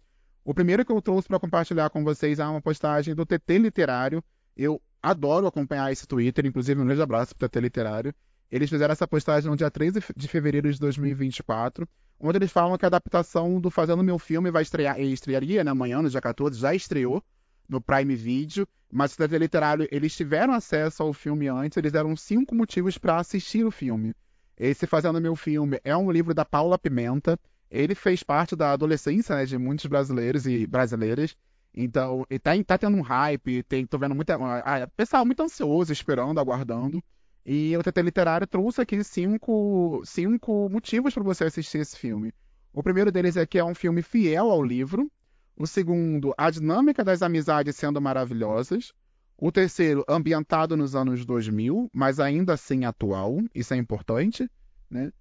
O 0.45 0.53
primeiro 0.53 0.85
que 0.85 0.91
eu 0.91 1.01
trouxe 1.01 1.27
para 1.27 1.39
compartilhar 1.41 1.89
com 1.89 2.05
vocês 2.05 2.39
é 2.39 2.45
uma 2.45 2.61
postagem 2.61 3.13
do 3.13 3.25
TT 3.25 3.57
Literário. 3.57 4.23
Eu 4.55 4.81
adoro 5.03 5.45
acompanhar 5.45 5.91
esse 5.91 6.07
Twitter, 6.07 6.45
inclusive 6.45 6.81
um 6.81 6.85
grande 6.85 7.01
abraço 7.01 7.35
para 7.35 7.45
o 7.45 7.49
TT 7.49 7.59
Literário. 7.59 8.13
Eles 8.49 8.69
fizeram 8.69 8.93
essa 8.93 9.05
postagem 9.05 9.51
no 9.51 9.57
dia 9.57 9.69
13 9.69 9.99
de 10.15 10.27
fevereiro 10.29 10.71
de 10.71 10.79
2024, 10.79 11.85
onde 12.17 12.37
eles 12.37 12.49
falam 12.49 12.77
que 12.77 12.85
a 12.85 12.87
adaptação 12.87 13.59
do 13.59 13.69
Fazendo 13.69 14.01
Meu 14.01 14.17
Filme 14.17 14.49
vai 14.49 14.63
estrear, 14.63 14.97
estrearia 15.01 15.65
né, 15.65 15.71
amanhã, 15.71 16.01
no 16.01 16.09
dia 16.09 16.21
14, 16.21 16.57
já 16.57 16.73
estreou 16.73 17.21
no 17.67 17.81
Prime 17.81 18.15
Video, 18.15 18.67
mas 18.91 19.13
o 19.13 19.17
TV 19.17 19.37
Literário, 19.37 19.87
eles 19.91 20.15
tiveram 20.15 20.53
acesso 20.53 21.03
ao 21.03 21.13
filme 21.13 21.47
antes, 21.47 21.77
eles 21.77 21.91
deram 21.91 22.15
cinco 22.15 22.55
motivos 22.55 22.97
para 22.97 23.17
assistir 23.17 23.65
o 23.65 23.71
filme. 23.71 24.13
Esse 24.57 24.87
Fazendo 24.87 25.21
Meu 25.21 25.35
Filme 25.35 25.79
é 25.83 25.95
um 25.95 26.11
livro 26.11 26.33
da 26.33 26.45
Paula 26.45 26.79
Pimenta, 26.79 27.39
ele 27.69 27.93
fez 27.93 28.23
parte 28.23 28.55
da 28.55 28.71
adolescência 28.71 29.35
né, 29.35 29.45
de 29.45 29.57
muitos 29.57 29.85
brasileiros 29.85 30.47
e 30.47 30.65
brasileiras, 30.65 31.35
então 31.73 32.25
ele 32.29 32.63
tá, 32.63 32.77
tendo 32.77 32.97
um 32.97 33.01
hype, 33.01 33.61
tem, 33.63 33.85
tô 33.85 33.99
vendo 33.99 34.15
muita, 34.15 34.35
ah, 34.35 34.87
pessoal 34.95 35.25
muito 35.25 35.43
ansioso, 35.43 35.91
esperando, 35.91 36.39
aguardando, 36.39 37.03
e 37.45 37.77
o 37.77 37.83
TT 37.83 38.01
Literário 38.01 38.47
trouxe 38.47 38.81
aqui 38.81 39.03
cinco, 39.03 40.01
cinco 40.05 40.67
motivos 40.69 41.13
para 41.13 41.23
você 41.23 41.43
assistir 41.43 41.77
esse 41.77 41.97
filme. 41.97 42.33
O 42.73 42.81
primeiro 42.81 43.11
deles 43.11 43.37
é 43.37 43.45
que 43.45 43.57
é 43.57 43.63
um 43.63 43.75
filme 43.75 44.01
fiel 44.01 44.51
ao 44.51 44.63
livro, 44.63 45.09
o 45.57 45.65
segundo, 45.65 46.33
a 46.37 46.49
dinâmica 46.49 47.03
das 47.03 47.21
amizades 47.21 47.75
sendo 47.75 47.99
maravilhosas. 47.99 48.93
O 49.37 49.51
terceiro, 49.51 50.03
ambientado 50.07 50.77
nos 50.77 50.95
anos 50.95 51.25
2000, 51.25 51.89
mas 51.93 52.19
ainda 52.19 52.53
assim 52.53 52.85
atual. 52.85 53.39
Isso 53.53 53.73
é 53.73 53.77
importante, 53.77 54.49
né? 54.89 55.11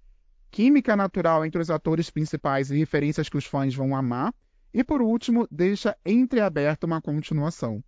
Química 0.51 0.97
natural 0.97 1.45
entre 1.45 1.61
os 1.61 1.71
atores 1.71 2.09
principais 2.09 2.71
e 2.71 2.77
referências 2.77 3.29
que 3.29 3.37
os 3.37 3.45
fãs 3.45 3.75
vão 3.75 3.95
amar. 3.97 4.33
E 4.73 4.85
por 4.85 5.03
último, 5.03 5.47
deixa 5.51 5.97
entreaberto 6.05 6.87
uma 6.87 7.01
continuação. 7.01 7.83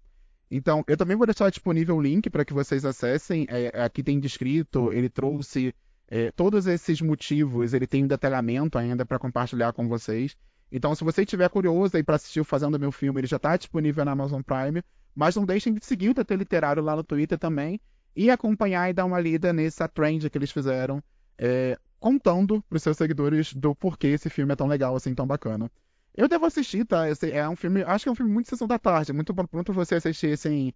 Então, 0.51 0.83
eu 0.87 0.97
também 0.97 1.17
vou 1.17 1.27
deixar 1.27 1.51
disponível 1.51 1.97
o 1.97 2.01
link 2.01 2.31
para 2.31 2.45
que 2.45 2.55
vocês 2.55 2.85
acessem. 2.85 3.47
É, 3.49 3.83
aqui 3.83 4.03
tem 4.03 4.19
descrito, 4.19 4.93
ele 4.93 5.11
trouxe 5.11 5.75
é, 6.09 6.31
todos 6.33 6.67
esses 6.67 7.01
motivos, 7.03 7.75
ele 7.75 7.87
tem 7.87 8.05
um 8.05 8.09
detalhamento 8.09 8.79
ainda 8.79 9.05
para 9.05 9.19
compartilhar 9.19 9.73
com 9.73 9.87
vocês. 9.87 10.35
Então, 10.71 10.95
se 10.95 11.05
você 11.05 11.23
estiver 11.23 11.49
curioso 11.49 11.97
aí 11.97 12.03
para 12.03 12.17
assistir 12.17 12.41
o 12.41 12.45
Fazendo 12.45 12.79
Meu 12.79 12.93
Filme, 12.93 13.21
ele 13.21 13.27
já 13.27 13.37
está 13.37 13.57
disponível 13.57 14.05
na 14.05 14.13
Amazon 14.13 14.43
Prime. 14.43 14.83
Mas 15.15 15.35
não 15.35 15.45
deixem 15.45 15.75
de 15.75 15.85
seguir 15.85 16.11
o 16.11 16.15
TT 16.15 16.37
Literário 16.37 16.83
lá 16.83 16.95
no 16.95 17.03
Twitter 17.05 17.39
também. 17.39 17.81
e 18.15 18.31
acompanhar 18.31 18.91
e 18.91 18.93
dar 18.93 19.05
uma 19.05 19.21
lida 19.21 19.53
nessa 19.53 19.87
trend 19.89 20.29
que 20.29 20.37
eles 20.37 20.51
fizeram, 20.51 21.03
é, 21.39 21.79
contando 22.01 22.61
pros 22.69 22.83
seus 22.83 22.97
seguidores 22.97 23.55
do 23.55 23.75
porquê 23.77 24.09
esse 24.09 24.29
filme 24.29 24.53
é 24.53 24.57
tão 24.57 24.67
legal, 24.67 24.97
assim, 24.97 25.15
tão 25.15 25.27
bacana. 25.27 25.71
Eu 26.17 26.29
devo 26.29 26.45
assistir, 26.47 26.85
tá? 26.85 27.09
Esse 27.09 27.31
é 27.31 27.49
um 27.49 27.55
filme, 27.55 27.83
acho 27.85 28.05
que 28.05 28.09
é 28.09 28.13
um 28.13 28.15
filme 28.17 28.33
muito 28.33 28.49
sessão 28.49 28.67
da 28.67 28.79
tarde, 28.79 29.13
muito 29.13 29.33
pronto 29.33 29.73
você 29.73 29.95
assistir, 29.97 30.33
assim, 30.33 30.73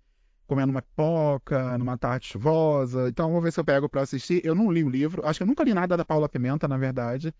comendo 0.46 0.70
uma 0.70 0.82
pipoca, 0.82 1.76
numa 1.78 1.98
tarde 1.98 2.28
chuvosa. 2.28 3.08
Então, 3.08 3.32
vou 3.32 3.40
ver 3.40 3.52
se 3.52 3.58
eu 3.58 3.64
pego 3.64 3.88
pra 3.88 4.02
assistir. 4.02 4.40
Eu 4.44 4.54
não 4.54 4.70
li 4.70 4.84
o 4.84 4.88
livro, 4.88 5.26
acho 5.26 5.38
que 5.38 5.42
eu 5.42 5.46
nunca 5.46 5.64
li 5.64 5.74
nada 5.74 5.96
da 5.96 6.04
Paula 6.04 6.28
Pimenta, 6.28 6.68
na 6.68 6.76
verdade. 6.78 7.34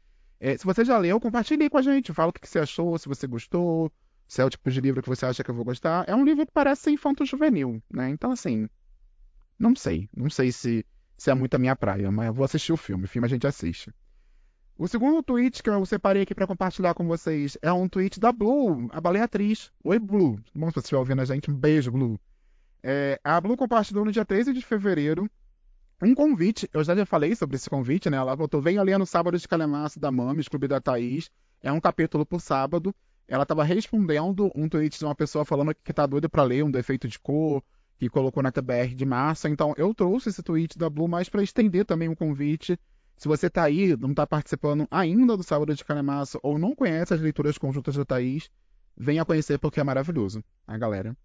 É, 0.44 0.58
se 0.58 0.64
você 0.64 0.84
já 0.84 0.98
leu, 0.98 1.20
compartilhe 1.20 1.70
com 1.70 1.78
a 1.78 1.82
gente. 1.82 2.12
Fala 2.12 2.30
o 2.30 2.32
que 2.32 2.48
você 2.48 2.58
achou, 2.58 2.98
se 2.98 3.06
você 3.06 3.28
gostou, 3.28 3.92
se 4.26 4.42
é 4.42 4.44
o 4.44 4.50
tipo 4.50 4.68
de 4.72 4.80
livro 4.80 5.00
que 5.00 5.08
você 5.08 5.24
acha 5.24 5.44
que 5.44 5.48
eu 5.48 5.54
vou 5.54 5.64
gostar. 5.64 6.04
É 6.08 6.16
um 6.16 6.24
livro 6.24 6.44
que 6.44 6.50
parece 6.52 6.90
infanto-juvenil, 6.90 7.80
né? 7.88 8.08
Então, 8.08 8.32
assim, 8.32 8.68
não 9.56 9.76
sei. 9.76 10.08
Não 10.16 10.28
sei 10.28 10.50
se, 10.50 10.84
se 11.16 11.30
é 11.30 11.34
muito 11.34 11.54
a 11.54 11.60
minha 11.60 11.76
praia, 11.76 12.10
mas 12.10 12.26
eu 12.26 12.34
vou 12.34 12.44
assistir 12.44 12.72
o 12.72 12.76
filme. 12.76 13.04
O 13.04 13.08
filme 13.08 13.24
a 13.26 13.28
gente 13.28 13.46
assiste. 13.46 13.94
O 14.76 14.88
segundo 14.88 15.22
tweet 15.22 15.62
que 15.62 15.70
eu 15.70 15.86
separei 15.86 16.22
aqui 16.22 16.34
para 16.34 16.48
compartilhar 16.48 16.92
com 16.92 17.06
vocês 17.06 17.56
é 17.62 17.72
um 17.72 17.88
tweet 17.88 18.18
da 18.18 18.32
Blue, 18.32 18.88
a 18.90 19.00
baleia 19.00 19.26
atriz. 19.26 19.70
Oi, 19.84 20.00
Blue. 20.00 20.40
Bom, 20.52 20.66
se 20.70 20.74
você 20.74 20.80
estiver 20.80 20.98
ouvindo 20.98 21.22
a 21.22 21.24
gente, 21.24 21.52
um 21.52 21.54
beijo, 21.54 21.92
Blue. 21.92 22.18
É, 22.82 23.20
a 23.22 23.40
Blue 23.40 23.56
compartilhou 23.56 24.04
no 24.04 24.10
dia 24.10 24.24
13 24.24 24.52
de 24.52 24.60
fevereiro 24.60 25.30
um 26.02 26.14
convite. 26.14 26.68
Eu 26.72 26.82
já 26.82 27.06
falei 27.06 27.34
sobre 27.36 27.56
esse 27.56 27.70
convite, 27.70 28.10
né? 28.10 28.16
Ela 28.16 28.34
botou: 28.34 28.60
venha 28.60 28.82
ler 28.82 28.98
no 28.98 29.06
sábado 29.06 29.38
de 29.38 29.46
Calemaço 29.46 30.00
da 30.00 30.10
Mames, 30.10 30.48
Clube 30.48 30.66
da 30.66 30.80
Thaís. 30.80 31.30
É 31.62 31.70
um 31.70 31.80
capítulo 31.80 32.26
por 32.26 32.40
sábado. 32.40 32.94
Ela 33.28 33.44
estava 33.44 33.62
respondendo 33.62 34.50
um 34.54 34.68
tweet 34.68 34.98
de 34.98 35.04
uma 35.04 35.14
pessoa 35.14 35.44
falando 35.44 35.72
que 35.74 35.92
tá 35.92 36.04
doida 36.04 36.28
para 36.28 36.42
ler 36.42 36.64
um 36.64 36.70
defeito 36.70 37.06
de 37.06 37.18
cor 37.20 37.62
que 37.98 38.08
colocou 38.08 38.42
na 38.42 38.50
TBR 38.50 38.94
de 38.96 39.06
massa. 39.06 39.48
Então 39.48 39.72
eu 39.76 39.94
trouxe 39.94 40.28
esse 40.28 40.42
tweet 40.42 40.76
da 40.76 40.90
Blue 40.90 41.06
mais 41.06 41.28
para 41.28 41.42
estender 41.42 41.84
também 41.84 42.08
o 42.08 42.16
convite. 42.16 42.78
Se 43.16 43.28
você 43.28 43.48
tá 43.48 43.62
aí, 43.62 43.96
não 43.96 44.12
tá 44.12 44.26
participando 44.26 44.88
ainda 44.90 45.36
do 45.36 45.44
Sábado 45.44 45.72
de 45.72 45.84
Calemaço 45.84 46.40
ou 46.42 46.58
não 46.58 46.74
conhece 46.74 47.14
as 47.14 47.20
leituras 47.20 47.56
conjuntas 47.56 47.94
da 47.94 48.04
Thaís, 48.04 48.50
venha 48.96 49.24
conhecer 49.24 49.58
porque 49.58 49.78
é 49.78 49.84
maravilhoso, 49.84 50.42
a 50.66 50.76
galera. 50.76 51.16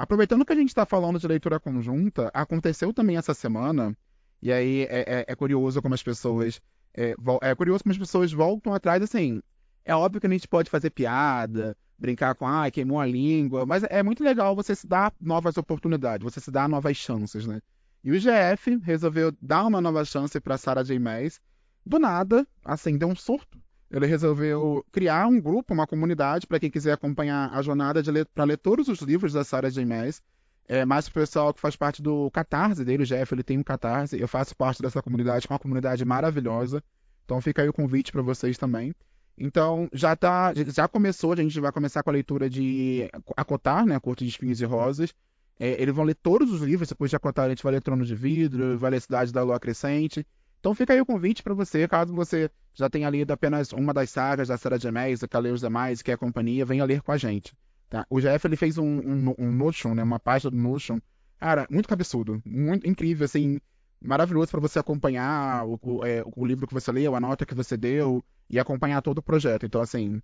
Aproveitando 0.00 0.46
que 0.46 0.52
a 0.54 0.56
gente 0.56 0.70
está 0.70 0.86
falando 0.86 1.18
de 1.18 1.28
leitura 1.28 1.60
conjunta, 1.60 2.30
aconteceu 2.32 2.90
também 2.90 3.18
essa 3.18 3.34
semana, 3.34 3.94
e 4.40 4.50
aí 4.50 4.84
é, 4.84 5.00
é, 5.00 5.24
é 5.28 5.34
curioso 5.34 5.82
como 5.82 5.92
as 5.92 6.02
pessoas. 6.02 6.58
É, 6.94 7.14
é, 7.42 7.54
curioso 7.54 7.84
como 7.84 7.92
as 7.92 7.98
pessoas 7.98 8.32
voltam 8.32 8.72
atrás, 8.72 9.02
assim. 9.02 9.42
É 9.84 9.94
óbvio 9.94 10.18
que 10.18 10.26
a 10.26 10.30
gente 10.30 10.48
pode 10.48 10.70
fazer 10.70 10.88
piada, 10.88 11.76
brincar 11.98 12.34
com, 12.34 12.46
ah, 12.46 12.70
queimou 12.70 12.98
a 12.98 13.04
língua, 13.04 13.66
mas 13.66 13.82
é 13.90 14.02
muito 14.02 14.24
legal 14.24 14.56
você 14.56 14.74
se 14.74 14.86
dar 14.86 15.12
novas 15.20 15.58
oportunidades, 15.58 16.24
você 16.24 16.40
se 16.40 16.50
dar 16.50 16.66
novas 16.66 16.96
chances, 16.96 17.46
né? 17.46 17.60
E 18.02 18.10
o 18.10 18.18
GF 18.18 18.78
resolveu 18.82 19.36
dar 19.38 19.66
uma 19.66 19.82
nova 19.82 20.02
chance 20.06 20.40
para 20.40 20.56
Sarah 20.56 20.82
J. 20.82 20.98
Maas. 20.98 21.38
Do 21.84 21.98
nada, 21.98 22.46
assim, 22.64 22.96
deu 22.96 23.08
um 23.08 23.16
surto 23.16 23.60
ele 23.90 24.06
resolveu 24.06 24.84
criar 24.92 25.26
um 25.26 25.40
grupo, 25.40 25.74
uma 25.74 25.86
comunidade, 25.86 26.46
para 26.46 26.60
quem 26.60 26.70
quiser 26.70 26.92
acompanhar 26.92 27.50
a 27.52 27.60
jornada 27.60 28.02
para 28.32 28.44
ler 28.44 28.56
todos 28.56 28.88
os 28.88 29.00
livros 29.00 29.32
da 29.32 29.42
Sarah 29.42 29.68
J. 29.68 29.84
Maas. 29.84 30.22
É, 30.68 30.84
mais 30.84 31.08
o 31.08 31.12
pessoal 31.12 31.52
que 31.52 31.60
faz 31.60 31.74
parte 31.74 32.00
do 32.00 32.30
Catarse 32.30 32.84
dele, 32.84 33.02
o 33.02 33.06
Jeff, 33.06 33.34
ele 33.34 33.42
tem 33.42 33.58
um 33.58 33.62
Catarse. 33.62 34.20
Eu 34.20 34.28
faço 34.28 34.56
parte 34.56 34.80
dessa 34.80 35.02
comunidade, 35.02 35.46
que 35.46 35.52
é 35.52 35.54
uma 35.54 35.58
comunidade 35.58 36.04
maravilhosa. 36.04 36.82
Então 37.24 37.40
fica 37.40 37.62
aí 37.62 37.68
o 37.68 37.72
convite 37.72 38.12
para 38.12 38.22
vocês 38.22 38.56
também. 38.56 38.94
Então, 39.36 39.88
já 39.92 40.14
tá, 40.14 40.52
já 40.68 40.86
começou, 40.86 41.32
a 41.32 41.36
gente 41.36 41.58
vai 41.58 41.72
começar 41.72 42.02
com 42.02 42.10
a 42.10 42.12
leitura 42.12 42.48
de 42.48 43.08
Acotar, 43.36 43.86
né, 43.86 43.98
Corte 43.98 44.22
de 44.22 44.30
Espinhos 44.30 44.60
e 44.60 44.64
Rosas. 44.64 45.14
É, 45.58 45.80
eles 45.82 45.94
vão 45.94 46.04
ler 46.04 46.14
todos 46.14 46.52
os 46.52 46.60
livros, 46.60 46.88
depois 46.88 47.10
de 47.10 47.16
Acotar 47.16 47.46
a 47.46 47.48
gente 47.48 47.62
vai 47.62 47.72
ler 47.72 47.82
Trono 47.82 48.04
de 48.04 48.14
Vidro, 48.14 48.78
vai 48.78 48.92
ler 48.92 49.00
Cidade 49.00 49.32
da 49.32 49.42
Lua 49.42 49.58
Crescente. 49.58 50.24
Então 50.60 50.74
fica 50.74 50.92
aí 50.92 51.00
o 51.00 51.06
convite 51.06 51.42
para 51.42 51.54
você, 51.54 51.88
caso 51.88 52.14
você 52.14 52.50
já 52.74 52.88
tenha 52.88 53.08
lido 53.08 53.32
apenas 53.32 53.72
uma 53.72 53.94
das 53.94 54.10
sagas 54.10 54.48
da 54.48 54.58
Sarah 54.58 54.76
J. 54.76 54.92
Maas, 54.92 55.20
quer 55.22 55.38
ler 55.38 55.54
os 55.54 55.60
demais, 55.60 56.02
quer 56.02 56.18
companhia, 56.18 56.66
venha 56.66 56.84
ler 56.84 57.00
com 57.00 57.12
a 57.12 57.16
gente. 57.16 57.54
Tá? 57.88 58.06
O 58.10 58.20
Jeff 58.20 58.46
ele 58.46 58.56
fez 58.56 58.76
um, 58.76 58.84
um, 58.84 59.34
um 59.38 59.50
Notion, 59.50 59.94
né, 59.94 60.02
uma 60.02 60.20
página 60.20 60.50
do 60.50 60.56
Notion, 60.56 61.00
cara, 61.38 61.66
muito 61.70 61.88
cabeçudo, 61.88 62.42
muito 62.44 62.86
incrível, 62.86 63.24
assim, 63.24 63.58
maravilhoso 64.00 64.50
para 64.50 64.60
você 64.60 64.78
acompanhar 64.78 65.66
o, 65.66 65.78
o, 65.82 66.04
é, 66.04 66.22
o, 66.36 66.46
livro 66.46 66.66
que 66.66 66.74
você 66.74 66.92
leu, 66.92 67.16
a 67.16 67.20
nota 67.20 67.46
que 67.46 67.54
você 67.54 67.76
deu 67.76 68.22
e 68.48 68.58
acompanhar 68.58 69.00
todo 69.00 69.18
o 69.18 69.22
projeto. 69.22 69.64
Então, 69.64 69.80
assim, 69.80 70.20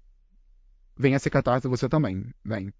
venha 0.96 1.18
se 1.18 1.30
catarse 1.30 1.66
você 1.66 1.88
também, 1.88 2.26
vem. 2.44 2.72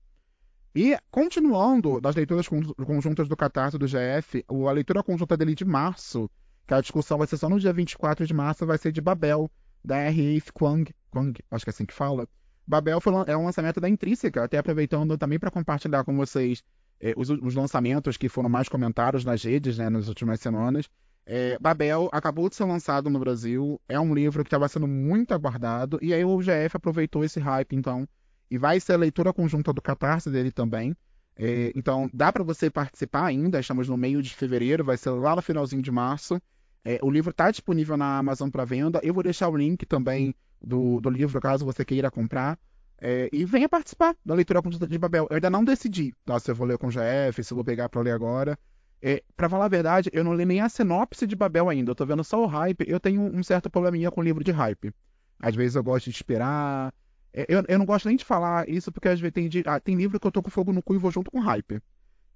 E, 0.75 0.95
continuando 1.11 2.03
das 2.03 2.15
leituras 2.15 2.47
conjuntas 2.49 3.27
do 3.27 3.37
Catarse 3.37 3.79
do 3.79 3.87
GF, 3.87 4.45
a 4.47 4.73
leitura 4.73 5.03
conjunta 5.03 5.35
dele 5.35 5.55
de 5.55 5.65
março 5.65 6.31
que 6.66 6.75
a 6.75 6.80
discussão 6.80 7.18
vai 7.18 7.26
ser 7.26 7.37
só 7.37 7.49
no 7.49 7.61
dia 7.61 7.73
24 7.73 8.26
de 8.26 8.35
março, 8.35 8.66
vai 8.66 8.78
ser 8.78 8.92
de 8.92 9.00
Babel, 9.00 9.50
da 9.85 9.96
R.A. 9.96 10.40
Kwang, 10.52 10.92
Kwang, 11.11 11.38
acho 11.50 11.64
que 11.64 11.70
é 11.70 11.73
assim 11.73 11.87
que 11.87 11.94
fala. 11.94 12.28
Babel 12.66 13.00
foi, 13.00 13.12
é 13.28 13.37
um 13.37 13.44
lançamento 13.44 13.80
da 13.80 13.88
Intrínseca, 13.88 14.42
até 14.42 14.58
aproveitando 14.58 15.16
também 15.16 15.38
para 15.38 15.50
compartilhar 15.50 16.04
com 16.04 16.16
vocês 16.16 16.62
eh, 17.00 17.14
os, 17.16 17.30
os, 17.30 17.54
lançamentos 17.54 18.16
que 18.16 18.28
foram 18.28 18.49
mais 18.49 18.68
comentados 18.68 19.25
nas 19.25 19.44
redes 19.44 19.78
né, 19.78 19.88
nas 19.88 20.08
últimas 20.08 20.40
semanas. 20.40 20.88
É, 21.25 21.58
Babel 21.61 22.08
acabou 22.12 22.49
de 22.49 22.56
ser 22.56 22.64
lançado 22.64 23.11
no 23.11 23.18
Brasil, 23.18 23.80
é 23.88 23.99
um 23.99 24.14
livro 24.14 24.44
que 24.44 24.49
estava 24.49 24.68
sendo 24.68 24.87
muito 24.87 25.35
aguardado, 25.35 25.99
e 26.00 26.14
aí 26.14 26.25
o 26.25 26.37
UGF 26.37 26.76
aproveitou 26.76 27.25
esse 27.25 27.40
hype, 27.40 27.75
então, 27.75 28.08
e 28.49 28.56
vai 28.56 28.78
ser 28.78 28.92
a 28.92 28.96
leitura 28.96 29.32
conjunta 29.32 29.73
do 29.73 29.82
Catarse 29.82 30.30
dele 30.30 30.52
também. 30.52 30.96
É, 31.37 31.73
então, 31.75 32.08
dá 32.14 32.32
para 32.32 32.44
você 32.44 32.70
participar 32.70 33.26
ainda, 33.26 33.58
estamos 33.61 33.88
no 33.88 33.96
meio 33.96 34.23
de 34.23 34.35
fevereiro, 34.35 34.85
vai 34.85 34.96
ser 34.96 35.11
lá 35.11 35.35
no 35.37 35.42
finalzinho 35.42 35.82
de 35.82 35.90
março. 35.90 36.40
É, 36.87 37.00
o 37.02 37.11
livro 37.11 37.33
está 37.33 37.50
disponível 37.50 37.97
na 37.97 38.16
Amazon 38.16 38.49
para 38.49 38.64
venda. 38.64 39.00
Eu 39.02 39.12
vou 39.12 39.25
deixar 39.25 39.49
o 39.49 39.57
link 39.57 39.85
também 39.85 40.33
do, 40.62 41.00
do 41.00 41.11
livro, 41.11 41.40
caso 41.40 41.64
você 41.64 41.85
queira 41.85 42.12
comprar. 42.12 42.57
É, 42.99 43.28
e 43.33 43.45
venha 43.45 43.69
participar 43.69 44.14
da 44.25 44.35
leitura 44.35 44.62
conjunta 44.62 44.87
de 44.87 44.97
Babel. 44.97 45.26
Eu 45.28 45.35
ainda 45.35 45.50
não 45.50 45.64
decidi 45.64 46.14
tá, 46.25 46.38
se 46.38 46.49
eu 46.49 46.55
vou 46.55 46.64
ler 46.64 46.78
com 46.78 46.87
o 46.87 46.90
GF, 46.90 47.43
se 47.43 47.52
eu 47.52 47.57
vou 47.57 47.64
pegar 47.64 47.88
para 47.88 48.00
ler 48.02 48.12
agora. 48.12 48.57
É, 49.02 49.21
para 49.37 49.49
falar 49.49 49.64
a 49.64 49.69
verdade, 49.69 50.11
eu 50.12 50.23
não 50.23 50.33
li 50.33 50.45
nem 50.45 50.61
a 50.61 50.69
sinopse 50.69 51.26
de 51.26 51.35
Babel 51.35 51.69
ainda. 51.69 51.90
Eu 51.90 51.95
tô 51.97 52.07
vendo 52.07 52.23
só 52.23 52.40
o 52.40 52.47
hype. 52.47 52.85
Eu 52.87 53.00
tenho 53.00 53.21
um 53.21 53.43
certo 53.43 53.69
probleminha 53.69 54.12
com 54.12 54.23
livro 54.23 54.45
de 54.45 54.52
hype. 54.52 54.95
Às 55.40 55.57
vezes 55.57 55.75
eu 55.75 55.83
gosto 55.83 56.05
de 56.05 56.14
esperar. 56.14 56.95
É, 57.33 57.47
eu, 57.49 57.64
eu 57.66 57.78
não 57.81 57.85
gosto 57.85 58.07
nem 58.07 58.16
de 58.16 58.25
falar 58.25 58.69
isso, 58.69 58.93
porque 58.93 59.09
às 59.09 59.19
vezes 59.19 59.35
tem, 59.35 59.50
ah, 59.66 59.81
tem 59.81 59.97
livro 59.97 60.21
que 60.21 60.26
eu 60.26 60.31
tô 60.31 60.40
com 60.40 60.50
fogo 60.50 60.73
no 60.73 60.81
cu 60.81 60.95
e 60.95 60.99
vou 60.99 61.11
junto 61.11 61.33
com 61.33 61.40
hype 61.40 61.83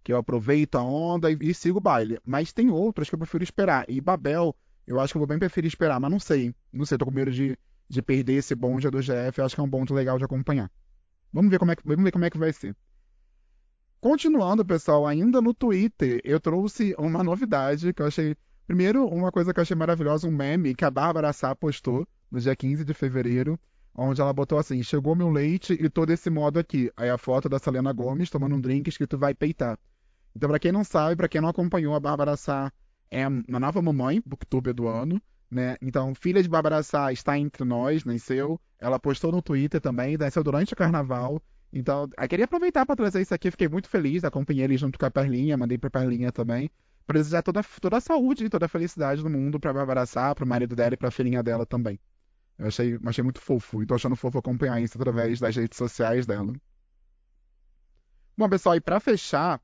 que 0.03 0.13
eu 0.13 0.17
aproveito 0.17 0.77
a 0.77 0.83
onda 0.83 1.31
e, 1.31 1.37
e, 1.41 1.55
sigo 1.55 1.79
o 1.79 1.81
baile. 1.81 2.19
Mas 2.25 2.53
tem 2.53 2.71
outras 2.71 3.09
que 3.09 3.15
eu 3.15 3.19
prefiro 3.19 3.45
esperar. 3.45 3.85
E 3.89 4.01
Babel, 4.01 4.55
eu 4.87 4.99
acho 4.99 5.13
que 5.13 5.17
eu 5.17 5.21
vou 5.21 5.27
bem 5.27 5.39
preferir 5.39 5.69
esperar, 5.69 6.01
mas 6.01 6.11
não 6.11 6.19
sei. 6.19 6.55
Não 6.73 6.85
sei, 6.85 6.99
tô 6.99 7.05
com 7.05 7.11
medo 7.11 7.31
de, 7.31 7.59
de 7.89 8.03
perder 8.03 8.35
esse 8.35 8.55
bonde 8.55 8.89
do 8.91 9.01
GF. 9.01 9.39
Eu 9.39 9.45
acho 9.45 9.55
que 9.55 9.61
é 9.61 9.65
um 9.65 9.69
bonde 9.69 9.93
legal 9.93 10.19
de 10.19 10.25
acompanhar. 10.25 10.71
Vamos 11.33 11.51
ver 11.51 11.59
como 11.59 11.71
é 11.71 11.77
que, 11.77 11.83
vamos 11.85 12.05
ver 12.05 12.11
como 12.11 12.25
é 12.25 12.31
que 12.31 12.39
vai 12.39 12.53
ser. 12.53 12.75
Continuando, 14.01 14.65
pessoal, 14.65 15.07
ainda 15.07 15.43
no 15.43 15.53
Twitter, 15.53 16.21
eu 16.25 16.41
trouxe 16.41 16.95
uma 16.99 17.23
novidade 17.23 17.93
que 17.93 18.01
eu 18.01 18.07
achei. 18.07 18.35
Primeiro, 18.67 19.07
uma 19.07 19.31
coisa 19.31 19.53
que 19.53 19.61
eu 19.61 19.63
achei 19.63 19.77
maravilhosa, 19.77 20.27
um 20.27 20.31
meme 20.31 20.75
que 20.75 20.85
a 20.85 20.91
Bárbara 20.91 21.33
Sá 21.33 21.55
postou 21.55 22.07
no 22.31 22.41
dia 22.41 22.57
15 22.57 22.85
de 22.85 22.95
fevereiro, 22.95 23.61
onde 23.95 24.21
ela 24.21 24.33
botou 24.33 24.59
assim: 24.59 24.83
chegou 24.83 25.15
meu 25.15 25.29
leite 25.29 25.75
e 25.75 25.91
todo 25.91 26.11
esse 26.11 26.31
modo 26.31 26.59
aqui. 26.59 26.91
Aí 26.97 27.11
a 27.11 27.19
foto 27.19 27.49
da 27.49 27.59
Selena 27.59 27.93
Gomes 27.93 28.31
tomando 28.31 28.55
um 28.55 28.61
drink 28.61 28.89
escrito 28.89 29.19
vai 29.19 29.35
peitar. 29.35 29.79
Então, 30.35 30.49
para 30.49 30.59
quem 30.59 30.73
não 30.73 30.85
sabe, 30.85 31.17
para 31.17 31.29
quem 31.29 31.41
não 31.41 31.49
acompanhou, 31.49 31.95
a 31.95 32.01
Bárbara 32.01 32.37
Sá 32.37 32.73
é 33.11 33.25
a 33.25 33.31
nova 33.31 33.83
mamãe, 33.83 34.23
booktuber 34.25 34.73
do 34.73 34.87
ano, 34.87 35.21
né? 35.51 35.77
Então, 35.83 36.15
filha 36.15 36.43
de 36.43 36.49
Bárbara 36.49 36.83
Sá 36.83 37.13
está 37.13 37.37
entre 37.39 37.65
nós, 37.65 38.05
nasceu. 38.05 38.61
Ela 38.79 38.99
postou 38.99 39.33
no 39.33 39.43
Twitter 39.43 39.81
também, 39.81 40.17
nasceu 40.17 40.45
durante 40.45 40.73
o 40.73 40.77
carnaval. 40.77 41.43
Então, 41.73 42.09
eu 42.17 42.29
queria 42.29 42.45
aproveitar 42.45 42.87
para 42.87 42.97
trazer 42.97 43.21
isso 43.21 43.35
aqui, 43.35 43.51
fiquei 43.51 43.69
muito 43.69 43.89
feliz, 43.89 44.25
acompanhei 44.25 44.65
ele 44.65 44.77
junto 44.77 44.99
com 44.99 45.07
a 45.07 45.11
Perlinha, 45.11 45.57
mandei 45.57 45.79
pra 45.79 45.91
Perlinha 45.91 46.33
também, 46.33 46.71
para 47.07 47.19
desejar 47.19 47.43
toda, 47.43 47.63
toda 47.81 47.97
a 47.97 48.01
saúde 48.01 48.45
e 48.45 48.49
toda 48.49 48.67
a 48.67 48.69
felicidade 48.69 49.23
do 49.23 49.31
mundo 49.31 49.59
pra 49.61 49.73
Bárbara 49.73 50.07
Sá, 50.07 50.35
pro 50.35 50.47
marido 50.47 50.75
dela 50.75 50.95
e 50.95 50.97
pra 50.97 51.11
filhinha 51.11 51.43
dela 51.43 51.67
também. 51.67 51.99
Eu 52.59 52.67
achei, 52.67 52.99
achei 53.07 53.25
muito 53.25 53.41
fofo, 53.41 53.83
e 53.83 53.87
tô 53.87 53.95
achando 53.95 54.17
fofo 54.17 54.39
acompanhar 54.39 54.81
isso 54.81 54.99
através 54.99 55.41
das 55.41 55.57
redes 55.57 55.79
sociais 55.79 56.27
dela. 56.27 56.53
Bom, 58.37 58.49
pessoal, 58.49 58.75
e 58.75 58.81
para 58.81 58.99
fechar, 59.01 59.61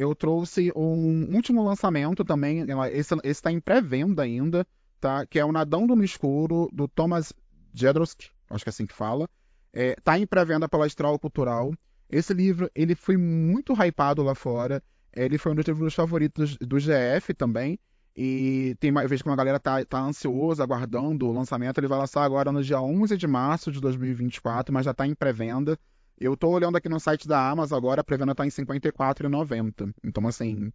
eu 0.00 0.14
trouxe 0.14 0.72
um 0.74 1.28
último 1.36 1.62
lançamento 1.62 2.24
também, 2.24 2.64
esse 2.90 3.14
está 3.22 3.52
em 3.52 3.60
pré-venda 3.60 4.22
ainda, 4.22 4.66
tá? 4.98 5.26
Que 5.26 5.38
é 5.38 5.44
o 5.44 5.52
Nadão 5.52 5.86
no 5.86 6.02
Escuro, 6.02 6.70
do 6.72 6.88
Thomas 6.88 7.34
Jedrowski, 7.74 8.30
acho 8.48 8.64
que 8.64 8.70
é 8.70 8.72
assim 8.72 8.86
que 8.86 8.94
fala. 8.94 9.28
É, 9.74 9.94
tá 10.02 10.18
em 10.18 10.26
pré-venda 10.26 10.66
pela 10.66 10.86
Astral 10.86 11.18
Cultural. 11.18 11.74
Esse 12.08 12.32
livro, 12.32 12.70
ele 12.74 12.94
foi 12.94 13.18
muito 13.18 13.74
hypado 13.74 14.22
lá 14.22 14.34
fora. 14.34 14.82
Ele 15.14 15.36
foi 15.36 15.52
um 15.52 15.54
dos 15.54 15.66
livros 15.66 15.94
favoritos 15.94 16.56
do 16.56 16.78
GF 16.78 17.34
também. 17.34 17.78
E 18.16 18.74
tem 18.80 18.90
mais 18.90 19.06
vez 19.06 19.20
que 19.20 19.28
uma 19.28 19.36
galera 19.36 19.60
tá, 19.60 19.84
tá 19.84 20.00
ansiosa, 20.00 20.62
aguardando 20.62 21.28
o 21.28 21.32
lançamento. 21.32 21.76
Ele 21.76 21.86
vai 21.86 21.98
lançar 21.98 22.24
agora 22.24 22.50
no 22.50 22.62
dia 22.62 22.80
11 22.80 23.18
de 23.18 23.26
março 23.26 23.70
de 23.70 23.78
2024, 23.82 24.72
mas 24.72 24.86
já 24.86 24.94
tá 24.94 25.06
em 25.06 25.14
pré-venda. 25.14 25.78
Eu 26.20 26.36
tô 26.36 26.50
olhando 26.50 26.76
aqui 26.76 26.88
no 26.88 27.00
site 27.00 27.26
da 27.26 27.50
Amazon 27.50 27.78
agora, 27.78 28.02
a 28.02 28.04
pré-venda 28.04 28.34
tá 28.34 28.44
em 28.44 28.50
R$ 28.50 28.54
54,90. 28.54 29.94
Então, 30.04 30.26
assim, 30.28 30.70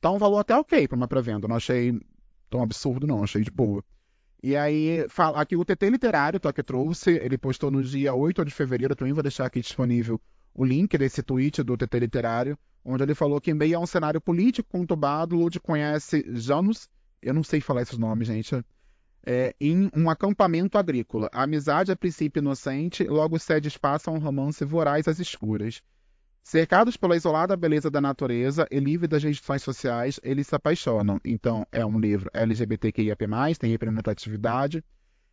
Tá 0.00 0.10
um 0.10 0.18
valor 0.18 0.38
até 0.38 0.56
ok 0.56 0.86
pra 0.86 0.96
uma 0.96 1.08
pré-venda. 1.08 1.48
Não 1.48 1.56
achei 1.56 1.98
tão 2.50 2.62
absurdo, 2.62 3.06
não. 3.06 3.22
Achei 3.22 3.42
de 3.42 3.50
boa. 3.50 3.84
E 4.42 4.54
aí, 4.54 5.06
fala, 5.08 5.40
aqui 5.40 5.56
o 5.56 5.64
TT 5.64 5.90
Literário, 5.90 6.38
tá, 6.38 6.52
que 6.52 6.62
trouxe, 6.62 7.10
ele 7.10 7.38
postou 7.38 7.70
no 7.70 7.82
dia 7.82 8.14
8 8.14 8.44
de 8.44 8.52
fevereiro, 8.52 8.94
também 8.94 9.12
vou 9.12 9.22
deixar 9.22 9.46
aqui 9.46 9.60
disponível 9.60 10.20
o 10.54 10.64
link 10.64 10.96
desse 10.96 11.22
tweet 11.22 11.62
do 11.62 11.76
TT 11.76 11.98
Literário, 11.98 12.58
onde 12.84 13.02
ele 13.02 13.14
falou 13.14 13.40
que 13.40 13.50
em 13.50 13.54
meio 13.54 13.78
a 13.78 13.80
um 13.80 13.86
cenário 13.86 14.20
político 14.20 14.68
conturbado, 14.70 15.34
Lud 15.34 15.58
conhece 15.58 16.24
Janus, 16.34 16.88
eu 17.20 17.34
não 17.34 17.42
sei 17.42 17.60
falar 17.60 17.82
esses 17.82 17.98
nomes, 17.98 18.28
gente, 18.28 18.62
é, 19.26 19.54
em 19.60 19.90
um 19.94 20.08
acampamento 20.08 20.78
agrícola. 20.78 21.28
A 21.32 21.42
amizade, 21.42 21.90
a 21.90 21.96
princípio 21.96 22.40
inocente, 22.40 23.04
logo 23.04 23.38
cede 23.38 23.66
espaço 23.66 24.08
a 24.08 24.12
um 24.12 24.18
romance 24.18 24.64
voraz 24.64 25.08
às 25.08 25.18
escuras. 25.18 25.82
Cercados 26.44 26.96
pela 26.96 27.16
isolada 27.16 27.56
beleza 27.56 27.90
da 27.90 28.00
natureza 28.00 28.68
e 28.70 28.78
livre 28.78 29.08
das 29.08 29.24
restrições 29.24 29.62
sociais, 29.62 30.20
eles 30.22 30.46
se 30.46 30.54
apaixonam. 30.54 31.20
Então, 31.24 31.66
é 31.72 31.84
um 31.84 31.98
livro 31.98 32.30
LGBTQIAP+, 32.32 33.26
tem 33.58 33.72
representatividade. 33.72 34.84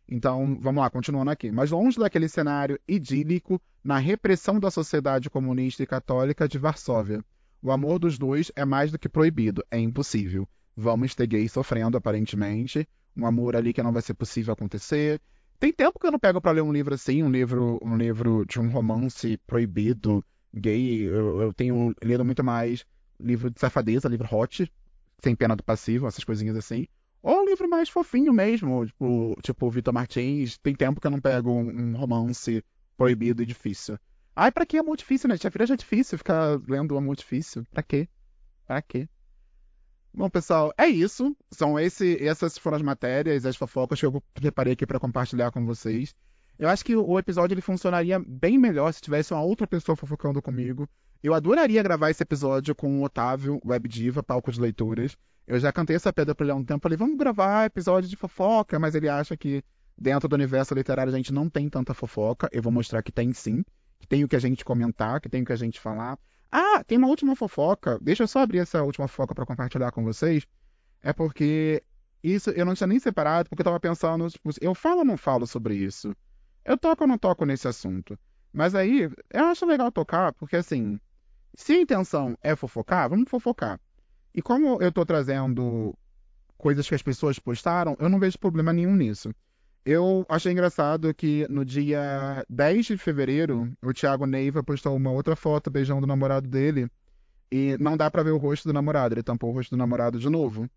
Então, 0.08 0.58
vamos 0.60 0.82
lá, 0.82 0.90
continuando 0.90 1.30
aqui. 1.30 1.52
Mas 1.52 1.70
longe 1.70 2.00
daquele 2.00 2.28
cenário 2.28 2.80
idílico, 2.88 3.62
na 3.82 3.98
repressão 3.98 4.58
da 4.58 4.72
sociedade 4.72 5.30
comunista 5.30 5.84
e 5.84 5.86
católica 5.86 6.48
de 6.48 6.58
Varsóvia, 6.58 7.24
o 7.62 7.70
amor 7.70 8.00
dos 8.00 8.18
dois 8.18 8.50
é 8.56 8.64
mais 8.64 8.90
do 8.90 8.98
que 8.98 9.08
proibido, 9.08 9.64
é 9.70 9.78
impossível. 9.78 10.48
Vamos 10.76 11.14
ter 11.14 11.28
gays 11.28 11.52
sofrendo, 11.52 11.96
aparentemente. 11.96 12.88
Um 13.16 13.26
amor 13.26 13.56
ali 13.56 13.72
que 13.72 13.82
não 13.82 13.92
vai 13.92 14.02
ser 14.02 14.14
possível 14.14 14.52
acontecer. 14.52 15.20
Tem 15.58 15.72
tempo 15.72 15.98
que 15.98 16.06
eu 16.06 16.12
não 16.12 16.18
pego 16.18 16.40
para 16.40 16.52
ler 16.52 16.62
um 16.62 16.72
livro 16.72 16.94
assim, 16.94 17.22
um 17.22 17.30
livro, 17.30 17.78
um 17.82 17.96
livro 17.96 18.44
de 18.44 18.60
um 18.60 18.68
romance 18.68 19.38
proibido, 19.46 20.24
gay. 20.52 21.02
Eu, 21.02 21.42
eu 21.42 21.52
tenho 21.52 21.94
lido 22.02 22.24
muito 22.24 22.42
mais 22.42 22.84
livro 23.18 23.50
de 23.50 23.60
safadeza, 23.60 24.08
livro 24.08 24.28
hot, 24.30 24.70
sem 25.22 25.34
pena 25.34 25.56
do 25.56 25.62
passivo, 25.62 26.06
essas 26.06 26.24
coisinhas 26.24 26.56
assim. 26.56 26.86
Ou 27.22 27.40
um 27.40 27.46
livro 27.46 27.68
mais 27.68 27.88
fofinho 27.88 28.32
mesmo, 28.32 28.84
tipo, 28.84 29.36
tipo 29.42 29.70
Vitor 29.70 29.94
Martins. 29.94 30.58
Tem 30.58 30.74
tempo 30.74 31.00
que 31.00 31.06
eu 31.06 31.10
não 31.10 31.20
pego 31.20 31.50
um, 31.50 31.70
um 31.70 31.96
romance 31.96 32.62
proibido 32.96 33.42
e 33.42 33.46
difícil. 33.46 33.98
Ai, 34.36 34.50
pra 34.50 34.66
que 34.66 34.76
amor 34.76 34.96
difícil, 34.96 35.28
né? 35.28 35.36
Já 35.36 35.48
vira 35.48 35.64
já 35.64 35.76
difícil 35.76 36.18
ficar 36.18 36.60
lendo 36.68 36.96
amor 36.96 37.16
difícil. 37.16 37.64
Pra 37.70 37.82
quê? 37.82 38.08
Pra 38.66 38.82
quê? 38.82 39.08
Bom, 40.16 40.30
pessoal, 40.30 40.72
é 40.78 40.86
isso. 40.86 41.36
São 41.50 41.78
esse, 41.78 42.24
essas 42.24 42.56
foram 42.56 42.76
as 42.76 42.82
matérias, 42.82 43.44
as 43.44 43.56
fofocas 43.56 43.98
que 43.98 44.06
eu 44.06 44.22
preparei 44.32 44.74
aqui 44.74 44.86
para 44.86 45.00
compartilhar 45.00 45.50
com 45.50 45.66
vocês. 45.66 46.14
Eu 46.56 46.68
acho 46.68 46.84
que 46.84 46.94
o 46.94 47.18
episódio 47.18 47.54
ele 47.54 47.60
funcionaria 47.60 48.22
bem 48.24 48.56
melhor 48.56 48.92
se 48.92 49.00
tivesse 49.00 49.34
uma 49.34 49.42
outra 49.42 49.66
pessoa 49.66 49.96
fofocando 49.96 50.40
comigo. 50.40 50.88
Eu 51.20 51.34
adoraria 51.34 51.82
gravar 51.82 52.10
esse 52.10 52.22
episódio 52.22 52.76
com 52.76 53.00
o 53.00 53.04
Otávio, 53.04 53.60
Web 53.64 53.88
Diva, 53.88 54.22
palco 54.22 54.52
de 54.52 54.60
leituras. 54.60 55.16
Eu 55.48 55.58
já 55.58 55.72
cantei 55.72 55.96
essa 55.96 56.12
pedra 56.12 56.32
pra 56.32 56.44
ele 56.44 56.52
há 56.52 56.54
um 56.54 56.64
tempo. 56.64 56.82
Falei, 56.82 56.96
vamos 56.96 57.18
gravar 57.18 57.66
episódio 57.66 58.08
de 58.08 58.14
fofoca, 58.14 58.78
mas 58.78 58.94
ele 58.94 59.08
acha 59.08 59.36
que 59.36 59.64
dentro 59.98 60.28
do 60.28 60.34
universo 60.34 60.74
literário 60.74 61.12
a 61.12 61.16
gente 61.16 61.32
não 61.32 61.50
tem 61.50 61.68
tanta 61.68 61.92
fofoca. 61.92 62.48
Eu 62.52 62.62
vou 62.62 62.72
mostrar 62.72 63.02
que 63.02 63.10
tem 63.10 63.32
sim 63.32 63.64
que 64.04 64.08
tem 64.08 64.22
o 64.22 64.28
que 64.28 64.36
a 64.36 64.40
gente 64.40 64.64
comentar, 64.64 65.20
que 65.20 65.28
tem 65.30 65.42
o 65.42 65.44
que 65.44 65.52
a 65.52 65.56
gente 65.56 65.80
falar. 65.80 66.18
Ah, 66.56 66.84
tem 66.84 66.96
uma 66.96 67.08
última 67.08 67.34
fofoca. 67.34 67.98
Deixa 68.00 68.22
eu 68.22 68.28
só 68.28 68.38
abrir 68.38 68.58
essa 68.58 68.80
última 68.80 69.08
fofoca 69.08 69.34
para 69.34 69.44
compartilhar 69.44 69.90
com 69.90 70.04
vocês. 70.04 70.46
É 71.02 71.12
porque 71.12 71.82
isso 72.22 72.50
eu 72.50 72.64
não 72.64 72.74
tinha 72.74 72.86
nem 72.86 73.00
separado, 73.00 73.48
porque 73.48 73.62
eu 73.62 73.64
tava 73.64 73.80
pensando, 73.80 74.30
tipo, 74.30 74.50
eu 74.60 74.72
falo 74.72 75.00
ou 75.00 75.04
não 75.04 75.16
falo 75.16 75.48
sobre 75.48 75.74
isso? 75.74 76.14
Eu 76.64 76.78
toco 76.78 77.02
ou 77.02 77.08
não 77.08 77.18
toco 77.18 77.44
nesse 77.44 77.66
assunto? 77.66 78.16
Mas 78.52 78.72
aí, 78.72 79.10
eu 79.32 79.44
acho 79.46 79.66
legal 79.66 79.90
tocar, 79.90 80.32
porque 80.34 80.54
assim, 80.54 81.00
se 81.54 81.72
a 81.72 81.80
intenção 81.80 82.38
é 82.40 82.54
fofocar, 82.54 83.10
vamos 83.10 83.28
fofocar. 83.28 83.80
E 84.32 84.40
como 84.40 84.80
eu 84.80 84.92
tô 84.92 85.04
trazendo 85.04 85.92
coisas 86.56 86.88
que 86.88 86.94
as 86.94 87.02
pessoas 87.02 87.36
postaram, 87.36 87.96
eu 87.98 88.08
não 88.08 88.20
vejo 88.20 88.38
problema 88.38 88.72
nenhum 88.72 88.94
nisso. 88.94 89.34
Eu 89.84 90.24
achei 90.28 90.50
engraçado 90.50 91.12
que 91.12 91.46
no 91.50 91.62
dia 91.62 92.44
10 92.48 92.86
de 92.86 92.96
fevereiro, 92.96 93.70
o 93.82 93.92
Thiago 93.92 94.24
Neiva 94.24 94.62
postou 94.62 94.96
uma 94.96 95.10
outra 95.10 95.36
foto 95.36 95.70
beijando 95.70 96.04
o 96.04 96.08
namorado 96.08 96.48
dele. 96.48 96.88
E 97.52 97.76
não 97.78 97.96
dá 97.96 98.10
pra 98.10 98.22
ver 98.22 98.30
o 98.30 98.38
rosto 98.38 98.66
do 98.66 98.72
namorado, 98.72 99.14
ele 99.14 99.22
tampou 99.22 99.50
o 99.50 99.52
rosto 99.52 99.70
do 99.70 99.76
namorado 99.76 100.18
de 100.18 100.28
novo. 100.30 100.68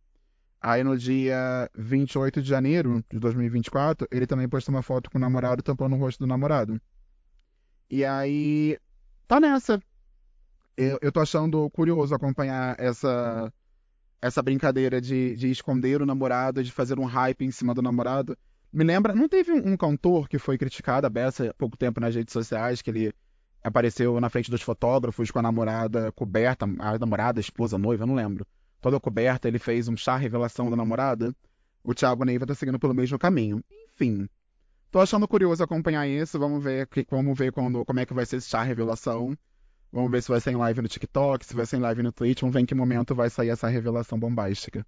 Aí 0.59 0.83
no 0.83 0.97
dia 0.97 1.69
28 1.77 2.41
de 2.41 2.49
janeiro 2.49 3.03
de 3.09 3.17
2024, 3.19 4.07
ele 4.11 4.27
também 4.27 4.49
postou 4.49 4.75
uma 4.75 4.81
foto 4.81 5.09
com 5.09 5.17
o 5.17 5.21
namorado 5.21 5.63
tampando 5.63 5.95
o 5.95 5.99
rosto 5.99 6.19
do 6.19 6.27
namorado. 6.27 6.79
E 7.89 8.03
aí. 8.03 8.77
Tá 9.27 9.39
nessa. 9.39 9.81
Eu, 10.75 10.99
eu 11.01 11.11
tô 11.11 11.21
achando 11.21 11.69
curioso 11.69 12.13
acompanhar 12.13 12.75
essa 12.79 13.51
essa 14.21 14.41
brincadeira 14.41 14.99
de, 14.99 15.35
de 15.35 15.49
esconder 15.49 16.01
o 16.01 16.05
namorado, 16.05 16.63
de 16.63 16.71
fazer 16.71 16.99
um 16.99 17.05
hype 17.05 17.45
em 17.45 17.51
cima 17.51 17.73
do 17.73 17.81
namorado. 17.81 18.37
Me 18.77 18.83
lembra, 18.83 19.15
não 19.15 19.27
teve 19.27 19.51
um, 19.51 19.75
cantor 19.75 20.29
que 20.29 20.37
foi 20.37 20.55
criticado 20.55 21.07
a 21.07 21.09
beça 21.09 21.49
há 21.49 21.53
pouco 21.55 21.75
tempo 21.75 21.99
nas 21.99 22.13
redes 22.13 22.31
sociais, 22.31 22.79
que 22.79 22.91
ele 22.91 23.11
apareceu 23.63 24.21
na 24.21 24.29
frente 24.29 24.51
dos 24.51 24.61
fotógrafos 24.61 25.31
com 25.31 25.39
a 25.39 25.41
namorada 25.41 26.11
coberta, 26.11 26.63
a 26.77 26.99
namorada, 26.99 27.39
a 27.39 27.41
esposa, 27.41 27.75
a 27.75 27.79
noiva, 27.79 28.05
não 28.05 28.13
lembro. 28.13 28.45
Toda 28.79 28.99
coberta, 28.99 29.47
ele 29.47 29.57
fez 29.57 29.87
um 29.87 29.97
chá 29.97 30.15
revelação 30.15 30.69
da 30.69 30.75
namorada. 30.75 31.35
O 31.83 31.91
Thiago 31.95 32.23
Neiva 32.23 32.45
tá 32.45 32.53
seguindo 32.53 32.77
pelo 32.77 32.93
mesmo 32.93 33.17
caminho. 33.17 33.63
Enfim. 33.95 34.29
Tô 34.91 34.99
achando 34.99 35.27
curioso 35.27 35.63
acompanhar 35.63 36.07
isso. 36.07 36.37
Vamos 36.37 36.63
ver, 36.63 36.85
que, 36.85 37.03
vamos 37.09 37.35
ver 37.35 37.51
quando, 37.51 37.83
como 37.83 37.99
é 37.99 38.05
que 38.05 38.13
vai 38.13 38.27
ser 38.27 38.35
esse 38.35 38.47
chá 38.47 38.61
revelação. 38.61 39.35
Vamos 39.91 40.11
ver 40.11 40.21
se 40.21 40.29
vai 40.29 40.39
ser 40.39 40.51
em 40.51 40.55
live 40.55 40.83
no 40.83 40.87
TikTok, 40.87 41.43
se 41.43 41.55
vai 41.55 41.65
ser 41.65 41.77
em 41.77 41.81
live 41.81 42.03
no 42.03 42.11
Twitch. 42.11 42.41
Vamos 42.41 42.53
ver 42.53 42.59
em 42.59 42.65
que 42.67 42.75
momento 42.75 43.15
vai 43.15 43.31
sair 43.31 43.49
essa 43.49 43.67
revelação 43.67 44.19
bombástica. 44.19 44.85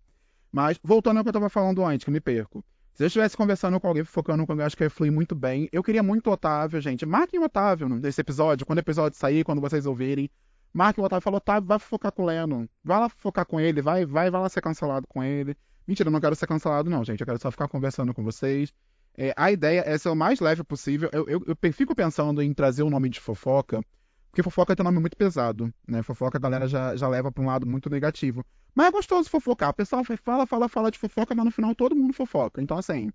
Mas, 0.52 0.80
voltando 0.84 1.17
ao 1.17 1.23
que 1.23 1.30
eu 1.30 1.34
tava 1.34 1.49
falando 1.49 1.84
antes, 1.84 2.06
que 2.06 2.12
me 2.12 2.21
perco. 2.21 2.63
Se 2.93 3.04
eu 3.04 3.08
estivesse 3.08 3.38
conversando 3.38 3.80
com 3.80 3.88
alguém, 3.88 4.04
focando 4.04 4.45
com 4.45 4.52
alguém, 4.52 4.65
acho 4.65 4.75
que 4.75 4.84
ia 4.84 4.89
fluir 4.89 5.12
muito 5.12 5.34
bem. 5.34 5.69
Eu 5.71 5.82
queria 5.82 6.04
muito 6.04 6.30
o 6.30 6.34
Otávio, 6.34 6.82
gente. 6.82 7.06
Marquem 7.06 7.39
o 7.39 7.43
Otávio 7.43 7.88
nesse 7.88 8.19
episódio, 8.19 8.65
quando 8.65 8.80
o 8.80 8.82
episódio 8.82 9.17
sair, 9.17 9.43
quando 9.43 9.62
vocês 9.62 9.86
ouvirem. 9.86 10.30
Marquem 10.73 11.02
o 11.02 11.06
Otávio 11.06 11.23
fala, 11.23 11.38
Otávio, 11.38 11.67
vai 11.67 11.80
focar 11.80 12.12
com 12.12 12.23
o 12.23 12.25
Leno. 12.25 12.69
Vai 12.84 12.99
lá 12.99 13.10
focar 13.10 13.45
com 13.45 13.60
ele, 13.60 13.82
vai, 13.82 14.06
vai, 14.06 14.30
vai 14.30 14.41
lá 14.41 14.49
ser 14.49 14.62
cancelado 14.62 15.08
com 15.08 15.23
ele. 15.23 15.56
Mentira, 15.88 16.10
eu 16.10 16.12
não 16.12 16.19
quero 16.19 16.36
ser 16.36 16.45
cancelado, 16.45 16.89
não, 16.89 17.04
gente. 17.04 17.21
Eu 17.21 17.25
quero 17.25 17.39
só 17.39 17.49
ficar 17.49 17.67
conversando 17.67 18.13
com 18.13 18.23
vocês. 18.23 18.71
É, 19.17 19.34
a 19.36 19.52
ideia 19.52 19.84
é 19.86 19.97
ser 19.97 20.10
o 20.10 20.15
mais 20.15 20.39
leve 20.39 20.63
possível. 20.63 21.10
Eu, 21.12 21.28
eu, 21.28 21.43
eu 21.47 21.73
fico 21.73 21.95
pensando 21.95 22.41
em 22.41 22.54
trazer 22.54 22.84
o 22.84 22.89
nome 22.89 23.10
de 23.10 23.19
fofoca, 23.19 23.82
porque 24.29 24.43
fofoca 24.43 24.75
tem 24.75 24.83
um 24.83 24.89
nome 24.89 24.99
muito 24.99 25.17
pesado, 25.17 25.73
né? 25.87 26.03
Fofoca 26.03 26.37
a 26.37 26.41
galera 26.41 26.67
já, 26.67 26.95
já 26.95 27.07
leva 27.07 27.31
para 27.31 27.43
um 27.43 27.47
lado 27.47 27.65
muito 27.65 27.89
negativo. 27.89 28.45
Mas 28.75 28.87
é 28.87 28.91
gostoso 28.91 29.29
fofocar. 29.29 29.69
O 29.69 29.73
pessoal 29.73 30.03
fala, 30.03 30.45
fala, 30.45 30.69
fala 30.69 30.91
de 30.91 30.99
fofoca, 30.99 31.33
mas 31.33 31.45
no 31.45 31.51
final 31.51 31.73
todo 31.73 31.95
mundo 31.95 32.13
fofoca. 32.13 32.61
Então, 32.61 32.77
assim. 32.77 33.11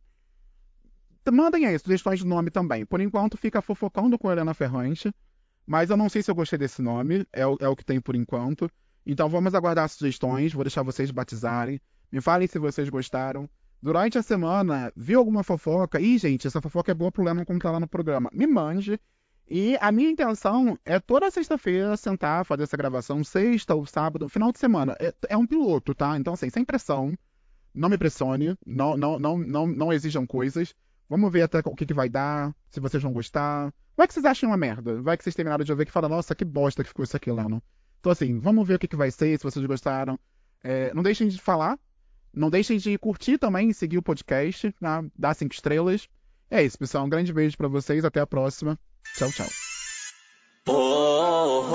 Mandem 1.32 1.66
aí 1.66 1.78
sugestões 1.78 2.18
de 2.18 2.26
nome 2.26 2.50
também. 2.50 2.84
Por 2.84 3.00
enquanto, 3.00 3.38
fica 3.38 3.62
fofocando 3.62 4.18
com 4.18 4.30
Helena 4.30 4.52
Ferrante. 4.52 5.14
Mas 5.66 5.88
eu 5.88 5.96
não 5.96 6.08
sei 6.08 6.22
se 6.22 6.30
eu 6.30 6.34
gostei 6.34 6.58
desse 6.58 6.82
nome. 6.82 7.26
É 7.32 7.46
o, 7.46 7.56
é 7.60 7.68
o 7.68 7.76
que 7.76 7.84
tem 7.84 8.00
por 8.00 8.14
enquanto. 8.14 8.68
Então 9.06 9.28
vamos 9.28 9.54
aguardar 9.54 9.88
sugestões. 9.88 10.52
Vou 10.52 10.64
deixar 10.64 10.82
vocês 10.82 11.10
batizarem. 11.10 11.80
Me 12.10 12.20
falem 12.20 12.46
se 12.46 12.58
vocês 12.58 12.88
gostaram. 12.88 13.48
Durante 13.80 14.18
a 14.18 14.22
semana, 14.22 14.92
viu 14.96 15.18
alguma 15.18 15.42
fofoca? 15.42 16.00
Ih, 16.00 16.18
gente, 16.18 16.46
essa 16.46 16.60
fofoca 16.60 16.90
é 16.90 16.94
boa 16.94 17.12
pro 17.12 17.22
Lennon 17.22 17.44
contar 17.44 17.70
lá 17.70 17.78
no 17.78 17.88
programa. 17.88 18.30
Me 18.32 18.46
mande. 18.46 19.00
E 19.48 19.76
a 19.80 19.92
minha 19.92 20.10
intenção 20.10 20.78
é 20.84 20.98
toda 20.98 21.30
sexta-feira 21.30 21.96
sentar, 21.96 22.44
fazer 22.46 22.62
essa 22.62 22.76
gravação, 22.76 23.22
sexta 23.22 23.74
ou 23.74 23.84
sábado, 23.84 24.28
final 24.28 24.50
de 24.50 24.58
semana. 24.58 24.96
É, 24.98 25.14
é, 25.28 25.36
um 25.36 25.46
piloto, 25.46 25.94
tá? 25.94 26.16
Então, 26.16 26.32
assim, 26.32 26.48
sem 26.48 26.64
pressão. 26.64 27.16
Não 27.74 27.88
me 27.88 27.98
pressione, 27.98 28.56
não, 28.64 28.96
não, 28.96 29.18
não, 29.18 29.38
não, 29.38 29.66
não 29.66 29.92
exijam 29.92 30.26
coisas. 30.26 30.74
Vamos 31.08 31.30
ver 31.30 31.42
até 31.42 31.58
o 31.58 31.74
que, 31.74 31.84
que 31.84 31.92
vai 31.92 32.08
dar, 32.08 32.54
se 32.70 32.80
vocês 32.80 33.02
vão 33.02 33.12
gostar. 33.12 33.72
Vai 33.96 34.06
que 34.06 34.14
vocês 34.14 34.24
acham 34.24 34.48
uma 34.48 34.56
merda. 34.56 35.02
Vai 35.02 35.16
que 35.16 35.24
vocês 35.24 35.34
terminaram 35.34 35.64
de 35.64 35.72
ouvir 35.72 35.84
que 35.84 35.92
fala, 35.92 36.08
nossa, 36.08 36.34
que 36.34 36.44
bosta 36.44 36.82
que 36.82 36.88
ficou 36.88 37.04
isso 37.04 37.16
aqui, 37.16 37.30
Lano. 37.30 37.62
Então, 38.00 38.12
assim, 38.12 38.38
vamos 38.38 38.66
ver 38.66 38.74
o 38.74 38.78
que, 38.78 38.88
que 38.88 38.96
vai 38.96 39.10
ser, 39.10 39.38
se 39.38 39.44
vocês 39.44 39.64
gostaram. 39.66 40.18
É, 40.62 40.94
não 40.94 41.02
deixem 41.02 41.28
de 41.28 41.40
falar. 41.40 41.78
Não 42.32 42.50
deixem 42.50 42.78
de 42.78 42.98
curtir 42.98 43.38
também, 43.38 43.72
seguir 43.72 43.98
o 43.98 44.02
podcast, 44.02 44.72
tá? 44.80 45.04
dar 45.16 45.34
cinco 45.34 45.54
estrelas. 45.54 46.08
É 46.50 46.62
isso, 46.62 46.78
pessoal. 46.78 47.04
Um 47.04 47.08
grande 47.08 47.32
beijo 47.32 47.56
para 47.56 47.68
vocês. 47.68 48.04
Até 48.04 48.20
a 48.20 48.26
próxima. 48.26 48.78
Tchau, 49.16 49.30
tchau. 49.30 49.46
Oh, 50.66 51.70
oh, 51.70 51.74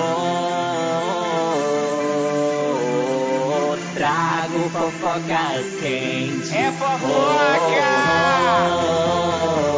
oh, 3.48 3.78
trago 3.96 4.70
fofocas 4.70 5.66
quentes. 5.80 6.52
É 6.52 6.70
fofoca! 6.74 7.92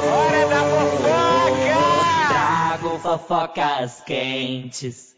Hora 0.10 0.48
da 0.48 0.64
fofoca! 0.72 1.82
Trago 2.30 2.98
fofocas 2.98 4.02
quentes. 4.08 5.16